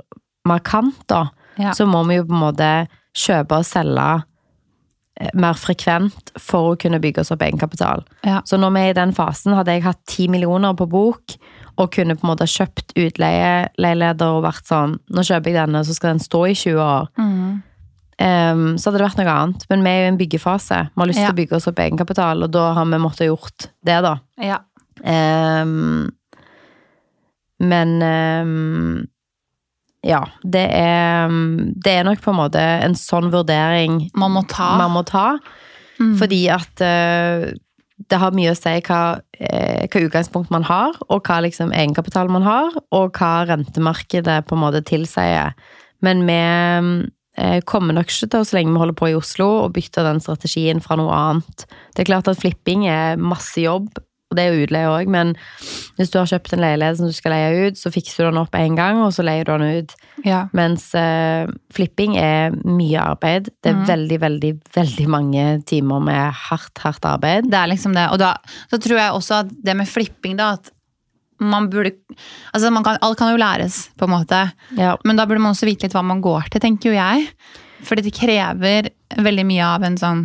markant, 0.48 1.08
da, 1.08 1.30
så 1.74 1.86
må 1.88 2.06
vi 2.08 2.16
jo 2.20 2.26
på 2.26 2.34
en 2.36 2.44
måte 2.54 2.88
kjøpe 3.16 3.58
og 3.60 3.66
selge 3.66 4.24
eh, 5.20 5.30
mer 5.34 5.54
frekvent 5.56 6.34
for 6.38 6.74
å 6.74 6.78
kunne 6.80 7.00
bygge 7.00 7.22
oss 7.24 7.32
opp 7.32 7.42
egenkapital. 7.42 8.04
Ja. 8.28 8.42
Så 8.46 8.60
når 8.60 8.74
vi 8.76 8.80
er 8.82 8.90
i 8.90 8.98
den 9.00 9.14
fasen, 9.16 9.56
hadde 9.56 9.72
jeg 9.72 9.84
hatt 9.84 10.02
ti 10.06 10.28
millioner 10.28 10.76
på 10.76 10.88
bok, 10.92 11.38
og 11.78 11.92
kunne 11.92 12.16
på 12.16 12.24
en 12.24 12.32
måte 12.36 12.48
kjøpt 12.48 12.94
utleieleiligheter 12.96 14.32
og 14.38 14.44
vært 14.46 14.68
sånn 14.70 14.94
Nå 15.12 15.24
kjøper 15.28 15.52
jeg 15.52 15.58
denne, 15.60 15.82
så 15.84 15.96
skal 15.96 16.14
den 16.16 16.24
stå 16.24 16.44
i 16.48 16.54
20 16.56 16.80
år. 16.80 17.08
Mm. 17.20 17.64
Em, 18.18 18.78
så 18.80 18.88
hadde 18.90 19.02
det 19.02 19.08
vært 19.10 19.18
noe 19.20 19.32
annet. 19.34 19.66
Men 19.70 19.82
vi 19.84 19.90
er 19.92 19.98
jo 20.00 20.06
i 20.06 20.12
en 20.14 20.20
byggefase. 20.22 20.78
Vi 20.94 21.02
har 21.02 21.08
lyst 21.10 21.20
til 21.20 21.26
Ja. 21.28 21.34
å 21.34 21.40
bygge 21.40 21.56
oss 21.58 21.68
opp 21.68 21.80
egenkapital, 21.84 22.44
og 22.44 22.52
da 22.52 22.74
har 22.74 22.86
vi 22.86 22.98
måttet 23.04 23.28
gjort 23.28 23.68
det, 23.84 24.02
da. 24.06 24.16
ja. 24.42 24.60
Um, 25.04 26.12
men 27.60 27.90
um, 28.02 29.08
ja, 30.04 30.22
det 30.44 30.64
er 30.72 31.28
Det 31.76 31.92
er 31.92 32.04
nok 32.08 32.22
på 32.24 32.32
en 32.32 32.40
måte 32.40 32.62
en 32.62 32.96
sånn 32.96 33.28
vurdering 33.34 34.10
Man 34.16 34.32
må 34.32 34.44
ta. 34.48 34.78
man 34.80 34.92
må 34.96 35.04
ta. 35.08 35.38
Mm. 36.00 36.16
Fordi 36.20 36.42
at 36.52 36.82
uh, 36.84 37.52
det 38.12 38.20
har 38.20 38.32
mye 38.36 38.52
å 38.52 38.58
si 38.60 38.74
hva, 38.88 39.20
eh, 39.40 39.86
hva 39.88 40.02
utgangspunkt 40.04 40.50
man 40.52 40.64
har, 40.68 40.96
og 41.10 41.24
hva 41.24 41.38
liksom 41.46 41.72
egenkapital 41.72 42.28
man 42.28 42.44
har, 42.44 42.74
og 42.92 43.14
hva 43.16 43.46
rentemarkedet 43.48 44.42
på 44.48 44.56
en 44.58 44.62
måte 44.66 44.82
tilsier. 44.84 45.54
Men 46.04 46.26
vi 46.28 46.40
kommer 47.68 47.96
nok 47.98 48.12
ikke 48.12 48.30
til, 48.32 48.48
så 48.48 48.58
lenge 48.58 48.72
vi 48.72 48.80
holder 48.82 48.96
på 48.98 49.12
i 49.12 49.16
Oslo, 49.18 49.48
å 49.66 49.72
bytte 49.74 50.06
den 50.06 50.22
strategien 50.24 50.82
fra 50.84 50.98
noe 51.00 51.14
annet. 51.14 51.66
Det 51.96 52.06
er 52.06 52.12
klart 52.14 52.30
at 52.32 52.40
flipping 52.40 52.86
er 52.88 53.20
masse 53.20 53.60
jobb, 53.60 53.90
og 54.26 54.38
det 54.40 54.44
er 54.44 54.56
jo 54.56 54.66
utleie 54.66 54.90
òg, 54.90 55.10
men 55.12 55.34
hvis 56.00 56.10
du 56.12 56.18
har 56.18 56.30
kjøpt 56.30 56.56
en 56.56 56.64
leilighet 56.64 56.98
som 56.98 57.10
du 57.12 57.14
skal 57.14 57.36
leie 57.36 57.68
ut, 57.68 57.78
så 57.78 57.92
fikser 57.94 58.26
du 58.26 58.32
den 58.32 58.42
opp 58.42 58.56
én 58.58 58.78
gang, 58.78 59.00
og 59.06 59.14
så 59.14 59.26
leier 59.26 59.46
du 59.46 59.52
den 59.54 59.84
ut. 59.84 59.94
Ja. 60.26 60.46
Mens 60.58 60.88
uh, 60.98 61.46
flipping 61.76 62.18
er 62.18 62.56
mye 62.66 63.04
arbeid. 63.04 63.52
Det 63.62 63.72
er 63.72 63.78
mm. 63.78 63.86
veldig, 63.92 64.20
veldig, 64.26 64.52
veldig 64.76 65.08
mange 65.14 65.46
timer 65.70 66.02
med 66.08 66.42
hardt, 66.48 66.74
hardt 66.82 67.06
arbeid. 67.06 67.52
Det 67.52 67.60
er 67.60 67.70
liksom 67.70 67.94
det. 67.96 68.08
Og 68.16 68.22
da 68.24 68.34
så 68.72 68.82
tror 68.82 68.98
jeg 68.98 69.20
også 69.20 69.44
at 69.44 69.54
det 69.70 69.78
med 69.78 69.92
flipping, 69.92 70.40
da, 70.42 70.56
at 70.58 70.74
man 71.44 71.70
burde 71.72 71.96
Altså, 72.54 72.72
man 72.72 72.86
kan, 72.86 72.98
alt 73.04 73.18
kan 73.20 73.34
jo 73.34 73.40
læres, 73.42 73.90
på 74.00 74.08
en 74.08 74.14
måte. 74.14 74.40
Ja. 74.80 74.96
Men 75.04 75.20
da 75.20 75.26
burde 75.28 75.44
man 75.44 75.56
også 75.56 75.68
vite 75.68 75.88
litt 75.88 75.96
hva 75.96 76.04
man 76.06 76.24
går 76.24 76.48
til, 76.52 76.64
tenker 76.64 76.92
jo 76.92 76.96
jeg. 76.96 77.28
Fordi 77.86 78.06
det 78.06 78.16
krever 78.16 78.90
veldig 79.20 79.46
mye 79.48 79.68
av 79.76 79.84
en 79.86 80.00
sånn 80.00 80.24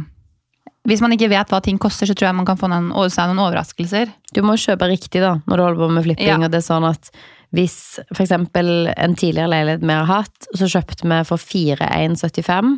hvis 0.88 1.02
man 1.04 1.12
ikke 1.12 1.28
vet 1.28 1.50
hva 1.52 1.60
ting 1.60 1.76
koster, 1.80 2.08
så 2.08 2.14
tror 2.16 2.30
jeg 2.30 2.36
man 2.38 2.46
kan 2.48 2.58
få 2.58 2.70
noen, 2.70 2.88
seg 3.12 3.28
noen 3.28 3.42
overraskelser. 3.44 4.08
Du 4.32 4.40
må 4.46 4.56
kjøpe 4.58 4.88
riktig 4.88 5.20
da, 5.20 5.34
når 5.44 5.60
du 5.60 5.64
holder 5.66 5.82
på 5.82 5.88
med 5.92 6.06
flipping. 6.06 6.30
Ja. 6.30 6.38
Og 6.40 6.54
det 6.54 6.62
er 6.62 6.64
sånn 6.66 6.86
at 6.88 7.10
hvis 7.56 7.76
eksempel 8.14 8.88
en 8.94 9.16
tidligere 9.18 9.50
leilighet 9.52 9.84
vi 9.84 9.92
har 9.92 10.08
hatt, 10.08 10.48
så 10.56 10.70
kjøpte 10.70 11.08
vi 11.10 11.18
for 11.28 11.42
4175, 11.42 12.72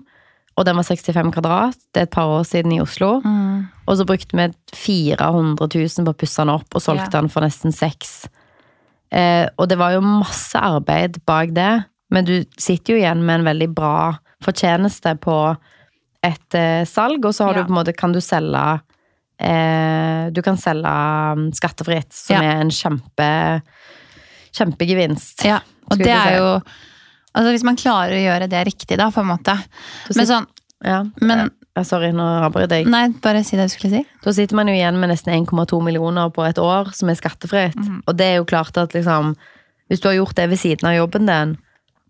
og 0.56 0.64
den 0.68 0.76
var 0.76 0.85
65 0.85 1.32
kvadrat. 1.32 1.76
Det 1.94 2.00
er 2.02 2.06
et 2.09 2.11
par 2.14 2.28
år 2.28 2.42
siden 2.44 2.73
i 2.76 2.80
Oslo. 2.82 3.14
Og 3.88 3.97
så 3.97 4.04
brukte 4.06 4.37
vi 4.37 4.47
400 4.76 5.56
000 5.56 6.04
på 6.04 6.12
å 6.12 6.18
pusse 6.21 6.42
den 6.42 6.52
opp, 6.52 6.68
og 6.75 6.82
solgte 6.85 7.09
Ja. 7.09 7.21
den 7.21 7.28
for 7.32 7.40
nesten 7.40 7.73
seks. 7.73 8.28
Eh, 9.11 9.49
og 9.59 9.68
det 9.68 9.78
var 9.78 9.92
jo 9.92 10.00
masse 10.00 10.54
arbeid 10.61 11.18
bak 11.26 11.52
det, 11.56 11.85
men 12.11 12.25
du 12.25 12.44
sitter 12.59 12.94
jo 12.94 12.99
igjen 13.00 13.25
med 13.25 13.40
en 13.40 13.44
veldig 13.49 13.75
bra 13.75 14.18
fortjeneste 14.44 15.14
på 15.21 15.56
et 16.25 16.54
eh, 16.54 16.85
salg, 16.85 17.25
og 17.25 17.32
så 17.35 17.44
har 17.49 17.54
Ja. 17.56 17.62
du 17.64 17.73
måte, 17.73 17.92
kan 17.97 18.12
du 18.12 18.21
selge 18.21 18.80
eh, 19.40 20.30
Du 20.30 20.40
kan 20.42 20.56
selge 20.56 20.87
mm, 21.37 21.52
skattefritt, 21.52 22.12
som 22.12 22.37
Ja. 22.37 22.42
er 22.42 22.61
en 22.61 22.71
kjempe 22.71 23.62
kjempegevinst. 24.52 25.44
Ja, 25.49 25.61
og 25.90 25.99
det 25.99 26.09
er 26.12 26.37
jo 26.38 26.49
Altså 27.34 27.50
Hvis 27.54 27.64
man 27.64 27.76
klarer 27.80 28.12
å 28.18 28.22
gjøre 28.26 28.48
det 28.52 28.66
riktig, 28.68 28.98
da, 28.98 29.10
på 29.10 29.20
en 29.22 29.30
måte. 29.32 29.56
Men 30.14 30.26
sånn 30.26 30.46
Ja. 30.84 31.04
Men 31.20 31.50
Eh, 31.74 31.84
Sorry, 31.88 32.10
nå 32.12 32.20
avbryter 32.44 32.82
jeg. 32.82 32.86
Nei, 32.92 33.06
bare 33.24 33.40
si 33.48 33.56
det 33.56 33.64
du 33.70 33.72
skulle 33.72 33.94
si. 34.02 34.06
Da 34.22 34.32
sitter 34.36 34.58
man 34.58 34.68
jo 34.68 34.74
igjen 34.74 34.98
med 35.00 35.08
nesten 35.08 35.32
1,2 35.32 35.78
millioner 35.82 36.28
på 36.28 36.44
et 36.44 36.58
år 36.60 36.90
som 36.92 37.08
er 37.08 37.14
skattefritt. 37.16 37.74
Mhm. 37.78 38.02
Og 38.06 38.16
det 38.18 38.26
er 38.26 38.36
jo 38.36 38.44
klart 38.44 38.76
at 38.76 38.92
liksom 38.92 39.36
Hvis 39.88 40.00
du 40.00 40.08
har 40.08 40.14
gjort 40.16 40.34
det 40.36 40.48
ved 40.50 40.58
siden 40.58 40.84
av 40.88 40.94
jobben 40.96 41.26
din, 41.26 41.56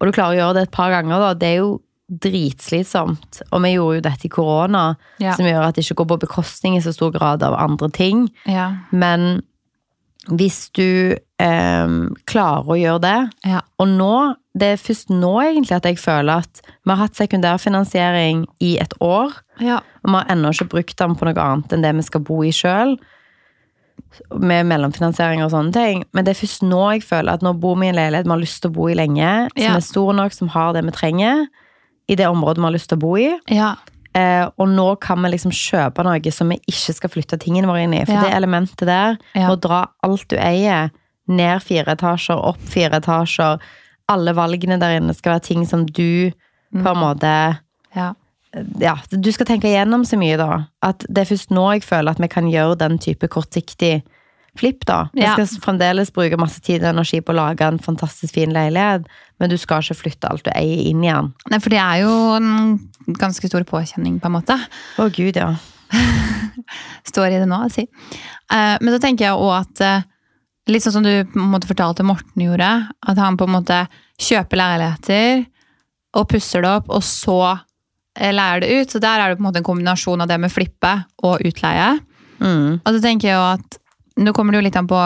og 0.00 0.07
du 0.07 0.12
klarer 0.12 0.35
å 0.35 0.41
gjøre 0.41 0.55
det 0.55 0.62
et 0.69 0.71
par 0.73 0.91
ganger, 0.91 1.19
da, 1.19 1.35
det 1.35 1.49
er 1.49 1.57
jo 1.62 1.81
dritslitsomt. 2.11 3.41
Og 3.50 3.62
vi 3.64 3.73
gjorde 3.75 3.97
jo 3.97 4.00
dette 4.00 4.26
i 4.26 4.29
korona, 4.29 4.97
Ja. 5.19 5.33
som 5.35 5.47
gjør 5.47 5.67
at 5.69 5.75
det 5.75 5.85
ikke 5.85 5.97
går 6.05 6.09
på 6.19 6.21
bekostning 6.26 6.76
i 6.76 6.81
så 6.81 6.93
stor 6.95 7.11
grad 7.12 7.43
av 7.43 7.55
andre 7.55 7.88
ting. 7.91 8.29
Ja. 8.47 8.76
Men 8.93 9.43
hvis 10.29 10.71
du 10.73 11.17
eh, 11.43 11.89
klarer 12.31 12.71
å 12.71 12.79
gjøre 12.79 13.01
det, 13.03 13.19
Ja. 13.51 13.61
og 13.83 13.89
nå, 13.89 14.13
det 14.55 14.69
er 14.75 14.77
først 14.83 15.09
nå 15.11 15.33
egentlig 15.43 15.77
at 15.77 15.87
jeg 15.89 15.99
føler 15.99 16.43
at 16.45 16.61
vi 16.85 16.91
har 16.93 17.01
hatt 17.01 17.17
sekundærfinansiering 17.19 18.45
i 18.61 18.77
et 18.83 18.93
år, 19.01 19.33
ja. 19.61 19.81
og 20.05 20.11
vi 20.11 20.17
har 20.19 20.31
ennå 20.35 20.53
ikke 20.53 20.69
brukt 20.69 20.97
den 21.01 21.17
på 21.17 21.25
noe 21.29 21.41
annet 21.43 21.73
enn 21.73 21.83
det 21.83 21.95
vi 21.97 22.03
skal 22.03 22.21
bo 22.21 22.43
i 22.45 22.53
sjøl. 22.53 22.97
Med 24.37 24.67
mellomfinansiering 24.69 25.41
og 25.45 25.51
sånne 25.55 25.73
ting. 25.73 26.03
Men 26.13 26.25
det 26.27 26.35
er 26.35 26.41
først 26.43 26.65
nå 26.69 26.81
jeg 26.93 27.05
føler 27.07 27.33
at 27.39 27.45
nå 27.45 27.55
bor 27.61 27.79
vi 27.81 27.87
i 27.87 27.93
en 27.93 27.97
leilighet 27.97 28.27
vi 28.29 28.35
har 28.35 28.43
lyst 28.43 28.61
til 28.63 28.71
å 28.71 28.75
bo 28.77 28.89
i 28.93 28.97
lenge. 28.99 29.49
Som 29.57 29.63
Ja. 29.65 29.77
er 29.77 29.81
stor 29.81 30.13
nok, 30.13 30.33
som 30.37 30.49
har 30.53 30.73
det 30.75 30.85
vi 30.85 30.91
trenger. 30.91 31.47
I 32.09 32.15
det 32.17 32.27
området 32.27 32.59
vi 32.59 32.63
har 32.69 32.73
lyst 32.77 32.89
til 32.91 32.99
å 32.99 33.01
bo 33.01 33.17
i. 33.17 33.39
ja. 33.49 33.75
Eh, 34.15 34.45
og 34.59 34.69
nå 34.69 35.01
kan 35.01 35.23
vi 35.23 35.31
liksom 35.31 35.51
kjøpe 35.51 36.05
noe 36.05 36.31
som 36.31 36.51
vi 36.51 36.59
ikke 36.69 36.93
skal 36.95 37.09
flytte 37.09 37.39
tingene 37.41 37.65
våre 37.67 37.85
inn 37.85 37.95
i. 37.95 38.05
For 38.05 38.13
Ja. 38.13 38.21
det 38.25 38.35
elementet 38.35 38.85
der, 38.85 39.17
Ja. 39.35 39.49
å 39.49 39.59
dra 39.59 39.89
alt 40.03 40.29
du 40.29 40.37
eier, 40.37 40.91
ned 41.29 41.62
fire 41.62 41.93
etasjer, 41.95 42.37
opp 42.37 42.59
fire 42.73 42.99
etasjer 42.99 43.61
Alle 44.11 44.33
valgene 44.35 44.79
der 44.83 44.97
inne 44.99 45.14
skal 45.14 45.37
være 45.37 45.45
ting 45.47 45.67
som 45.69 45.85
du 45.87 46.33
på 46.73 46.88
en 46.88 46.99
måte 46.99 47.31
ja. 47.95 48.14
ja, 48.81 48.95
du 49.12 49.29
skal 49.33 49.47
tenke 49.47 49.69
igjennom 49.69 50.05
så 50.09 50.17
mye, 50.19 50.37
da. 50.41 50.64
At 50.83 51.05
det 51.09 51.23
er 51.23 51.29
først 51.31 51.50
nå 51.52 51.67
jeg 51.75 51.85
føler 51.85 52.11
at 52.17 52.21
vi 52.21 52.29
kan 52.33 52.49
gjøre 52.50 52.79
den 52.81 52.99
type 52.99 53.29
kortsiktig 53.29 54.02
flipp, 54.59 54.85
da. 54.88 55.07
Vi 55.14 55.21
Ja. 55.23 55.33
skal 55.37 55.47
fremdeles 55.62 56.11
bruke 56.12 56.37
masse 56.41 56.61
tid 56.61 56.83
og 56.83 56.91
energi 56.95 57.21
på 57.25 57.33
å 57.33 57.37
lage 57.38 57.64
en 57.69 57.79
fantastisk 57.81 58.35
fin 58.35 58.52
leilighet, 58.52 59.05
men 59.41 59.49
du 59.52 59.57
skal 59.57 59.81
ikke 59.85 59.97
flytte 60.00 60.29
alt 60.29 60.45
du 60.45 60.50
eier, 60.52 60.83
inn 60.91 61.05
igjen. 61.05 61.31
Nei, 61.50 61.59
for 61.61 61.71
det 61.73 61.79
er 61.81 62.02
jo 62.02 62.11
en 62.37 62.81
ganske 63.21 63.49
stor 63.49 63.64
påkjenning, 63.64 64.19
på 64.21 64.29
en 64.29 64.37
måte. 64.41 64.59
Å 65.00 65.09
gud, 65.12 65.37
ja. 65.41 65.55
Står 67.09 67.33
i 67.33 67.38
det 67.41 67.49
nå, 67.49 67.62
si. 67.73 67.87
Eh, 68.52 68.76
Men 68.81 68.95
så 68.95 69.00
tenker 69.00 69.29
jeg 69.31 69.37
òg 69.38 69.55
at 69.61 69.81
eh, 69.85 70.02
Litt 70.71 70.85
sånn 70.85 70.95
som 71.00 71.02
du 71.07 71.11
på 71.26 71.40
en 71.40 71.50
måte 71.50 71.66
fortalte 71.66 72.04
Morten 72.07 72.45
gjorde. 72.45 72.69
At 73.09 73.19
han 73.19 73.37
på 73.37 73.49
en 73.49 73.57
måte 73.57 73.81
kjøper 74.23 74.61
leiligheter 74.61 75.45
og 76.14 76.28
pusser 76.31 76.62
det 76.62 76.71
opp, 76.71 76.90
og 76.92 77.02
så 77.02 77.38
eh, 78.19 78.31
leier 78.35 78.61
det 78.62 78.69
ut. 78.76 78.92
Så 78.92 79.00
der 79.02 79.19
er 79.19 79.33
det 79.33 79.38
på 79.40 79.42
en 79.42 79.49
måte 79.49 79.62
en 79.62 79.66
kombinasjon 79.66 80.23
av 80.23 80.28
det 80.31 80.38
med 80.42 80.52
flippe 80.52 80.92
og 81.25 81.42
utleie. 81.49 81.97
Mm. 82.38 82.78
Og 82.83 82.88
så 82.92 83.00
tenker 83.02 83.28
jeg 83.33 83.38
jo 83.38 83.47
at 83.54 83.78
Nå 84.21 84.35
kommer 84.37 84.52
det 84.52 84.59
jo 84.61 84.64
litt 84.66 84.76
an 84.76 84.88
på 84.90 84.99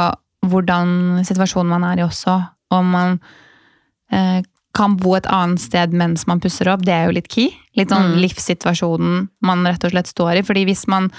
hvordan 0.50 1.20
situasjonen 1.22 1.68
man 1.70 1.84
er 1.86 2.00
i 2.00 2.02
også. 2.02 2.32
Om 2.74 2.88
man 2.90 3.12
eh, 4.10 4.40
kan 4.74 4.96
bo 4.98 5.12
et 5.14 5.28
annet 5.30 5.62
sted 5.62 5.94
mens 5.94 6.26
man 6.26 6.40
pusser 6.42 6.66
opp, 6.72 6.82
det 6.82 6.90
er 6.92 7.04
jo 7.06 7.14
litt 7.14 7.28
key. 7.30 7.52
Litt 7.78 7.94
sånn 7.94 8.16
Mm. 8.16 8.18
livssituasjonen 8.24 9.28
man 9.46 9.62
rett 9.64 9.86
og 9.86 9.94
slett 9.94 10.10
står 10.10 10.40
i. 10.40 10.42
fordi 10.42 10.64
hvis 10.66 10.88
man 10.90 11.10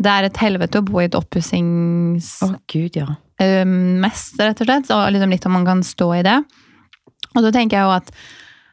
Det 0.00 0.06
er 0.06 0.22
et 0.28 0.36
helvete 0.38 0.78
å 0.78 0.84
bo 0.86 1.00
i 1.00 1.08
et 1.08 1.14
oppussings... 1.18 2.38
Å 2.46 2.54
gud, 2.70 2.94
ja. 2.94 3.16
Rett 3.38 4.60
og 4.60 4.68
slett. 4.68 4.90
Og 4.94 5.06
liksom 5.14 5.32
litt 5.32 5.46
om 5.46 5.56
man 5.58 5.66
kan 5.68 5.84
stå 5.86 6.10
i 6.18 6.26
det. 6.26 6.36
Og 7.36 7.42
så 7.44 7.52
tenker 7.54 7.78
jeg 7.78 7.86
jo 7.86 7.96
at 7.96 8.12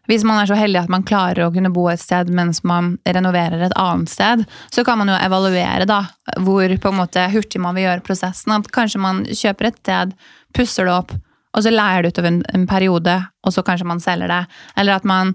hvis 0.10 0.26
man 0.28 0.38
er 0.38 0.50
så 0.50 0.58
heldig 0.58 0.84
at 0.84 0.92
man 0.92 1.06
klarer 1.06 1.48
å 1.48 1.52
kunne 1.54 1.72
bo 1.74 1.88
et 1.90 2.02
sted 2.02 2.30
mens 2.34 2.62
man 2.68 2.96
renoverer 3.10 3.64
et 3.66 3.78
annet 3.80 4.12
sted, 4.12 4.44
så 4.74 4.84
kan 4.86 5.00
man 5.02 5.10
jo 5.10 5.18
evaluere 5.18 5.88
da, 5.90 6.04
hvor 6.46 6.70
på 6.70 6.92
en 6.92 7.00
måte 7.00 7.24
hurtig 7.34 7.62
man 7.62 7.78
vil 7.78 7.88
gjøre 7.88 8.06
prosessen. 8.06 8.54
At 8.54 8.70
kanskje 8.76 9.02
man 9.02 9.24
kjøper 9.26 9.72
et 9.72 9.80
sted, 9.82 10.14
pusser 10.56 10.86
det 10.86 10.94
opp, 10.94 11.16
og 11.56 11.66
så 11.66 11.74
leier 11.74 12.04
det 12.04 12.14
utover 12.14 12.34
en, 12.34 12.44
en 12.54 12.68
periode, 12.70 13.16
og 13.46 13.56
så 13.56 13.64
kanskje 13.66 13.90
man 13.90 14.04
selger 14.04 14.30
det. 14.30 14.44
Eller 14.78 15.00
at 15.00 15.08
man 15.10 15.34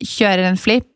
kjører 0.00 0.46
en 0.48 0.60
flipp, 0.60 0.91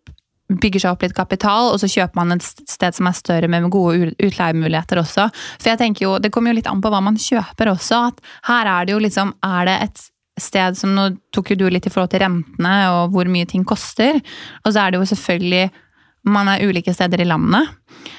bygger 0.47 0.83
seg 0.83 0.95
opp 0.95 1.03
litt 1.03 1.17
kapital, 1.17 1.73
og 1.73 1.81
så 1.83 1.89
kjøper 1.91 2.19
man 2.21 2.37
et 2.37 2.45
sted 2.71 2.95
som 2.95 3.09
er 3.09 3.17
større 3.19 3.49
men 3.51 3.67
med 3.67 3.75
gode 3.75 4.13
utleiemuligheter 4.23 5.01
også. 5.03 5.29
For 5.59 5.73
jeg 5.73 5.81
tenker 5.81 6.07
jo, 6.07 6.17
det 6.23 6.31
kommer 6.35 6.53
jo 6.53 6.61
litt 6.61 6.69
an 6.71 6.83
på 6.83 6.93
hva 6.93 7.01
man 7.03 7.19
kjøper 7.21 7.73
også. 7.73 8.03
at 8.13 8.21
Her 8.47 8.71
er 8.71 8.87
det 8.87 8.95
jo 8.95 9.01
liksom, 9.03 9.35
er 9.47 9.67
det 9.67 9.81
et 9.89 10.05
sted 10.37 10.77
som 10.77 10.93
Nå 10.93 11.09
tok 11.33 11.55
jo 11.55 11.63
du 11.63 11.67
litt 11.73 11.87
i 11.89 11.91
forhold 11.93 12.11
til 12.13 12.21
rentene 12.21 12.75
og 12.93 13.15
hvor 13.15 13.29
mye 13.33 13.49
ting 13.49 13.65
koster. 13.67 14.21
Og 14.65 14.71
så 14.71 14.85
er 14.85 14.93
det 14.93 15.01
jo 15.01 15.11
selvfølgelig 15.15 15.65
Man 16.27 16.49
er 16.51 16.65
ulike 16.67 16.91
steder 16.91 17.21
i 17.23 17.25
landet. 17.31 17.69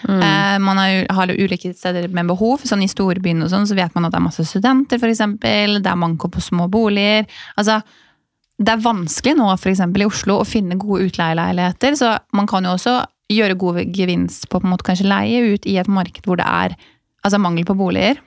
Eh, 0.08 0.58
man 0.64 0.78
er, 0.80 1.06
har 1.12 1.28
ulike 1.28 1.74
steder 1.76 2.08
med 2.08 2.30
behov. 2.30 2.62
sånn 2.64 2.86
I 2.86 2.88
storbyene 2.88 3.44
og 3.44 3.52
sånn, 3.52 3.68
så 3.68 3.76
vet 3.76 3.92
man 3.96 4.08
at 4.08 4.14
det 4.14 4.22
er 4.22 4.24
masse 4.24 4.46
studenter, 4.48 4.96
f.eks. 4.96 5.24
Det 5.44 5.92
er 5.92 6.00
manko 6.00 6.30
på 6.32 6.40
små 6.40 6.70
boliger. 6.72 7.28
altså 7.60 7.82
det 8.60 8.74
er 8.74 8.82
vanskelig 8.84 9.36
nå 9.38 9.50
for 9.62 9.70
eksempel, 9.70 10.02
i 10.02 10.10
Oslo 10.10 10.40
å 10.42 10.48
finne 10.48 10.78
gode 10.82 11.08
utleieleiligheter, 11.12 11.96
så 12.00 12.16
man 12.34 12.48
kan 12.50 12.64
jo 12.66 12.72
også 12.78 12.96
gjøre 13.30 13.58
god 13.60 13.82
gevinst 13.94 14.48
på, 14.50 14.60
på 14.62 14.66
en 14.66 14.72
måte 14.74 14.88
kanskje 14.88 15.10
leie 15.10 15.54
ut 15.54 15.66
i 15.68 15.76
et 15.78 15.88
marked 15.92 16.24
hvor 16.26 16.38
det 16.40 16.46
er 16.48 16.76
altså 17.26 17.40
mangel 17.44 17.66
på 17.68 17.76
boliger. 17.78 18.18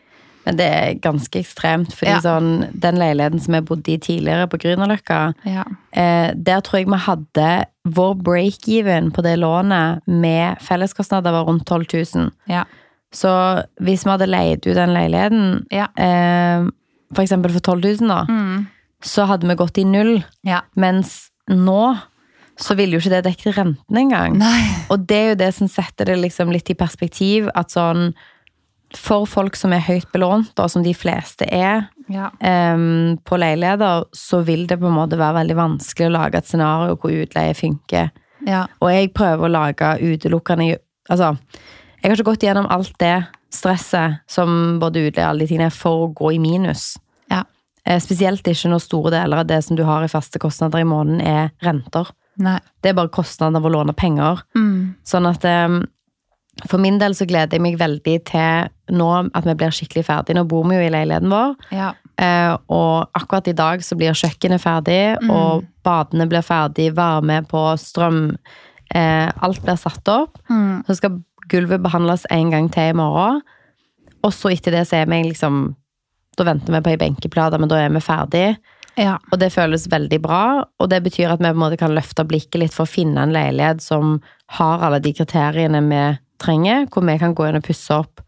Men 0.47 0.57
det 0.57 0.67
er 0.73 0.95
ganske 1.05 1.37
ekstremt, 1.43 1.93
fordi 1.93 2.13
Ja. 2.15 2.21
sånn, 2.25 2.71
den 2.81 2.97
leiligheten 2.97 3.41
som 3.45 3.55
jeg 3.55 3.65
bodde 3.69 3.93
i 3.93 3.99
tidligere 4.01 4.47
på 4.49 4.59
Grünerløkka, 4.63 5.35
Ja. 5.45 5.65
eh, 5.93 6.33
der 6.35 6.61
tror 6.65 6.79
jeg 6.81 6.87
vi 6.89 6.97
hadde 6.97 7.49
vår 7.85 8.15
break-even 8.25 9.11
på 9.13 9.23
det 9.23 9.35
lånet 9.39 10.01
med 10.07 10.57
felleskostnader 10.65 11.33
var 11.33 11.45
rundt 11.45 11.67
12 11.67 11.87
000. 12.17 12.31
Ja. 12.49 12.65
Så 13.13 13.65
hvis 13.83 14.05
vi 14.05 14.11
hadde 14.11 14.29
leid 14.31 14.67
ut 14.67 14.75
den 14.75 14.95
leiligheten, 14.95 15.67
Ja. 15.71 15.89
eh, 15.97 16.65
for 17.15 17.23
eksempel 17.23 17.51
for 17.53 17.61
12 17.61 17.81
000 18.01 18.09
da, 18.09 18.25
Mm. 18.29 18.40
Så 19.03 19.25
hadde 19.27 19.49
vi 19.49 19.55
gått 19.57 19.79
i 19.79 19.85
null. 19.85 20.23
ja. 20.47 20.61
Mens 20.77 21.31
nå 21.49 21.99
så 22.61 22.75
ville 22.77 22.93
jo 22.99 23.01
ikke 23.01 23.15
det 23.15 23.25
dekket 23.25 23.57
renten 23.57 23.97
engang. 23.97 24.35
Nei. 24.39 24.67
Og 24.93 25.07
det 25.09 25.17
er 25.17 25.29
jo 25.31 25.39
det 25.41 25.55
som 25.57 25.69
setter 25.73 26.05
det 26.11 26.19
liksom 26.21 26.51
litt 26.53 26.69
i 26.71 26.75
perspektiv, 26.77 27.49
at 27.55 27.71
sånn 27.73 28.13
For 28.93 29.23
folk 29.25 29.55
som 29.55 29.71
er 29.73 29.85
høyt 29.87 30.09
belånt, 30.13 30.51
og 30.59 30.67
som 30.69 30.83
de 30.83 30.91
fleste 30.99 31.47
er 31.47 31.85
Ja. 32.11 32.31
um, 32.43 33.17
på 33.25 33.39
leiligheter, 33.39 34.05
så 34.13 34.41
vil 34.45 34.67
det 34.67 34.81
på 34.81 34.87
en 34.91 34.97
måte 34.97 35.17
være 35.17 35.37
veldig 35.45 35.55
vanskelig 35.57 36.09
å 36.09 36.13
lage 36.17 36.39
et 36.39 36.47
scenario 36.51 36.97
hvor 36.97 37.13
utleie 37.15 37.55
funker. 37.55 38.11
Ja. 38.45 38.65
Og 38.83 38.91
jeg 38.91 39.13
prøver 39.15 39.47
å 39.47 39.53
lage 39.53 39.93
utelukkende 40.03 40.77
Altså, 41.09 41.37
jeg 42.03 42.11
har 42.11 42.17
ikke 42.17 42.31
gått 42.33 42.43
gjennom 42.43 42.67
alt 42.71 42.93
det 42.99 43.27
stresset 43.55 44.19
som 44.29 44.79
både 44.81 45.07
utleie 45.09 45.25
og 45.25 45.31
alle 45.31 45.47
de 45.47 45.47
tingene 45.55 45.71
for 45.71 46.09
å 46.09 46.13
gå 46.15 46.35
i 46.35 46.39
minus. 46.39 46.97
Eh, 47.91 47.99
Spesielt 48.03 48.47
ikke 48.47 48.71
når 48.71 48.83
store 48.85 49.11
deler 49.17 49.43
av 49.43 49.49
det 49.51 49.61
som 49.67 49.77
du 49.79 49.83
har 49.89 50.05
i 50.07 50.11
faste 50.13 50.39
kostnader 50.43 50.83
i 50.85 50.87
måneden, 50.89 51.21
er 51.27 51.51
renter. 51.67 52.13
Nei. 52.41 52.59
Det 52.81 52.93
er 52.93 52.99
bare 53.01 53.11
kostnader 53.13 53.59
av 53.59 53.67
å 53.67 53.73
låne 53.75 53.93
penger. 53.99 54.45
Mm. 54.57 54.95
Sånn 55.05 55.27
at 55.29 55.43
em, 55.49 55.81
for 56.69 56.79
min 56.83 56.99
del 57.01 57.13
så 57.19 57.27
gleder 57.29 57.57
jeg 57.59 57.65
meg 57.65 57.77
veldig 57.81 58.15
til 58.31 58.97
nå 58.97 59.09
at 59.35 59.45
vi 59.49 59.55
blir 59.59 59.75
skikkelig 59.75 60.05
ferdig. 60.07 60.37
Nå 60.39 60.47
bor 60.49 60.65
vi 60.71 60.79
jo 60.79 60.87
i 60.87 60.93
leiligheten 60.93 61.33
vår, 61.33 61.57
Ja. 61.75 61.91
eh, 62.21 62.57
og 62.69 63.11
akkurat 63.19 63.49
i 63.49 63.57
dag 63.59 63.81
så 63.83 63.97
blir 63.99 64.13
kjøkkenet 64.15 64.61
ferdig, 64.63 65.19
Mm. 65.23 65.31
og 65.31 65.65
badene 65.85 66.29
blir 66.29 66.43
ferdig, 66.47 66.93
varme 66.95 67.43
på 67.49 67.77
strøm, 67.79 68.37
eh, 68.95 69.31
alt 69.43 69.63
blir 69.63 69.77
satt 69.77 70.07
opp. 70.09 70.39
Mm. 70.49 70.85
Så 70.87 70.97
skal 70.97 71.23
gulvet 71.49 71.83
behandles 71.83 72.25
en 72.31 72.51
gang 72.51 72.69
til 72.71 72.91
i 72.91 72.93
morgen, 72.93 73.43
og 74.23 74.31
så 74.33 74.53
etter 74.53 74.71
det 74.71 74.87
så 74.89 75.03
er 75.03 75.07
vi 75.07 75.23
liksom, 75.33 75.75
da 76.41 76.49
venter 76.49 76.75
vi 76.75 76.83
på 76.85 76.93
ei 76.95 77.01
benkeplate, 77.01 77.61
men 77.61 77.71
da 77.71 77.79
er 77.81 77.93
vi 77.95 78.03
ferdig. 78.05 78.47
Ja. 78.99 79.17
Og 79.31 79.39
det 79.41 79.53
føles 79.55 79.87
veldig 79.91 80.19
bra, 80.25 80.43
og 80.65 80.91
det 80.93 81.03
betyr 81.05 81.33
at 81.33 81.41
vi 81.41 81.49
på 81.49 81.57
en 81.57 81.63
måte 81.63 81.79
kan 81.81 81.95
løfte 81.97 82.27
blikket 82.29 82.61
litt 82.63 82.75
for 82.75 82.89
å 82.89 82.91
finne 82.91 83.23
en 83.23 83.35
leilighet 83.35 83.85
som 83.85 84.19
har 84.59 84.83
alle 84.85 85.01
de 85.05 85.15
kriteriene 85.17 85.83
vi 85.87 86.03
trenger, 86.43 86.89
hvor 86.91 87.07
vi 87.07 87.19
kan 87.21 87.37
gå 87.37 87.49
inn 87.49 87.61
og 87.61 87.67
pusse 87.67 87.95
opp. 87.95 88.25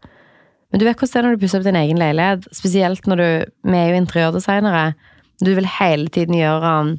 Men 0.71 0.81
du 0.81 0.87
vet 0.87 0.97
hvordan 0.97 1.13
det 1.13 1.19
er 1.19 1.27
når 1.27 1.35
du 1.35 1.43
pusser 1.43 1.61
opp 1.61 1.67
din 1.67 1.81
egen 1.83 1.99
leilighet, 2.01 2.45
spesielt 2.55 3.09
når 3.09 3.21
du 3.21 3.27
Vi 3.69 3.77
er 3.77 3.89
jo 3.91 3.99
interiørdesignere. 4.01 4.93
Du 5.43 5.51
vil 5.53 5.67
hele 5.79 6.09
tiden 6.09 6.37
gjøre 6.37 6.61
den 6.61 6.95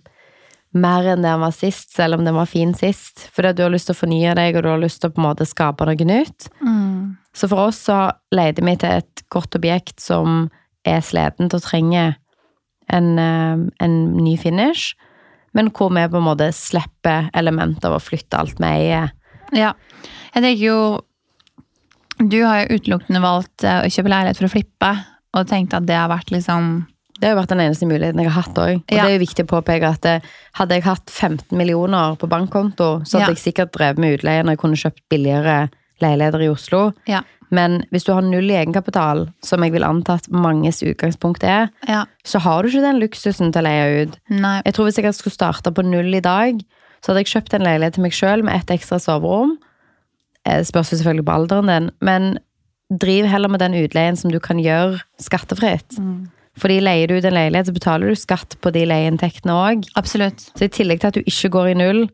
mer 0.74 1.06
enn 1.06 1.22
det 1.22 1.30
den 1.30 1.42
var 1.42 1.54
sist, 1.54 1.92
selv 1.94 2.18
om 2.18 2.24
den 2.26 2.34
var 2.34 2.50
fin 2.50 2.74
sist. 2.74 3.28
Fordi 3.34 3.52
du 3.54 3.62
har 3.62 3.72
lyst 3.74 3.88
til 3.90 3.94
å 3.94 4.00
fornye 4.02 4.34
deg, 4.34 4.56
og 4.56 4.64
du 4.64 4.70
har 4.72 4.82
lyst 4.82 5.00
til 5.02 5.10
å 5.10 5.14
på 5.14 5.22
en 5.22 5.28
måte 5.28 5.46
skape 5.46 5.86
noe 5.86 6.08
nytt. 6.08 6.48
Mm. 6.62 7.14
Så 7.34 7.50
for 7.50 7.68
oss 7.68 7.80
så 7.88 7.98
leide 8.34 8.62
vi 8.62 8.76
til 8.78 9.00
et 9.00 9.24
godt 9.34 9.58
objekt 9.58 10.02
som 10.02 10.48
er 10.84 11.00
sliten 11.00 11.50
og 11.52 11.62
trenger 11.62 12.16
en, 12.92 13.18
eh, 13.18 13.64
en 13.80 14.16
ny 14.16 14.36
finish, 14.36 14.94
men 15.54 15.70
hvor 15.70 15.90
vi 15.94 16.02
på 16.10 16.16
en 16.18 16.26
måte 16.26 16.50
slipper 16.52 17.30
elementer 17.34 17.88
av 17.88 17.98
å 18.00 18.02
flytte 18.04 18.38
alt 18.38 18.58
vi 18.58 18.66
eier. 18.66 19.12
Ja. 19.52 19.72
Jeg 20.34 20.42
tenker 20.42 20.64
jo 20.64 21.00
Du 22.18 22.36
har 22.44 22.62
jo 22.64 22.76
utelukkende 22.78 23.20
valgt 23.20 23.64
eh, 23.66 23.82
å 23.82 23.90
kjøpe 23.90 24.10
leilighet 24.12 24.38
for 24.38 24.46
å 24.46 24.52
flippe, 24.52 24.90
og 25.34 25.48
tenkt 25.50 25.74
at 25.74 25.86
det 25.86 25.96
har 25.98 26.08
vært 26.08 26.30
liksom 26.30 26.86
Det 27.18 27.26
har 27.28 27.34
jo 27.36 27.40
vært 27.40 27.48
den 27.54 27.60
eneste 27.64 27.86
muligheten 27.86 28.18
jeg 28.22 28.30
har 28.30 28.42
hatt 28.42 28.54
òg. 28.58 28.74
Og 28.82 28.90
Ja. 28.94 29.02
det 29.04 29.10
er 29.10 29.18
jo 29.18 29.24
viktig 29.26 29.44
å 29.46 29.50
påpeke 29.62 29.88
at 29.88 30.04
eh, 30.06 30.20
hadde 30.58 30.74
jeg 30.74 30.82
hatt 30.84 31.06
15 31.10 31.56
millioner 31.58 32.16
på 32.16 32.28
bankkonto, 32.28 33.04
så 33.06 33.18
hadde 33.18 33.30
Ja. 33.30 33.34
jeg 33.34 33.42
sikkert 33.54 33.72
drevet 33.72 33.98
med 33.98 34.18
utleie 34.18 34.42
når 34.42 34.50
jeg 34.56 34.58
kunne 34.58 34.76
kjøpt 34.82 35.02
billigere 35.10 35.70
leiligheter 36.02 36.42
i 36.42 36.48
Oslo. 36.50 36.92
Ja. 37.06 37.22
Men 37.50 37.82
hvis 37.92 38.06
du 38.06 38.12
har 38.14 38.24
null 38.24 38.48
i 38.50 38.56
egenkapital, 38.56 39.26
som 39.44 39.64
jeg 39.64 39.74
vil 39.74 39.84
anta 39.86 40.16
at 40.20 40.30
manges 40.32 40.82
utgangspunkt 40.86 41.44
er, 41.44 41.68
ja. 41.88 42.04
så 42.24 42.40
har 42.44 42.62
du 42.62 42.70
ikke 42.70 42.84
den 42.86 43.02
luksusen 43.02 43.52
til 43.52 43.62
å 43.62 43.66
leie 43.68 44.04
ut. 44.04 44.16
Nei. 44.30 44.56
Jeg 44.64 44.74
tror 44.76 44.88
hvis 44.88 45.00
jeg 45.02 45.14
skulle 45.18 45.36
starte 45.36 45.74
på 45.74 45.84
null 45.86 46.14
i 46.14 46.24
dag, 46.24 46.62
så 47.04 47.12
hadde 47.12 47.24
jeg 47.24 47.34
kjøpt 47.34 47.54
en 47.58 47.66
leilighet 47.66 47.98
til 47.98 48.06
meg 48.06 48.16
sjøl 48.16 48.44
med 48.46 48.56
ett 48.56 48.72
ekstra 48.78 48.98
soverom. 49.02 49.58
Eh, 50.46 50.60
Det 50.62 50.70
spørs 50.70 50.92
jo 50.92 51.00
selvfølgelig 51.00 51.26
på 51.28 51.36
alderen 51.36 51.72
din, 51.72 51.90
men 52.00 52.38
driv 52.90 53.26
heller 53.28 53.48
med 53.48 53.60
den 53.60 53.74
utleien 53.74 54.16
som 54.16 54.30
du 54.32 54.38
kan 54.40 54.58
gjøre 54.60 55.00
skattefritt. 55.20 55.98
Fordi 56.60 56.78
leier 56.80 57.08
du 57.10 57.16
ut 57.18 57.24
en 57.26 57.34
leilighet, 57.34 57.66
så 57.66 57.74
betaler 57.74 58.08
du 58.12 58.14
skatt 58.14 58.56
på 58.62 58.70
de 58.72 58.84
leieinntektene 58.86 59.52
òg. 59.52 59.88
Så 60.54 60.68
i 60.68 60.70
tillegg 60.70 61.00
til 61.02 61.10
at 61.10 61.16
du 61.18 61.24
ikke 61.26 61.50
går 61.50 61.72
i 61.72 61.78
null 61.80 62.04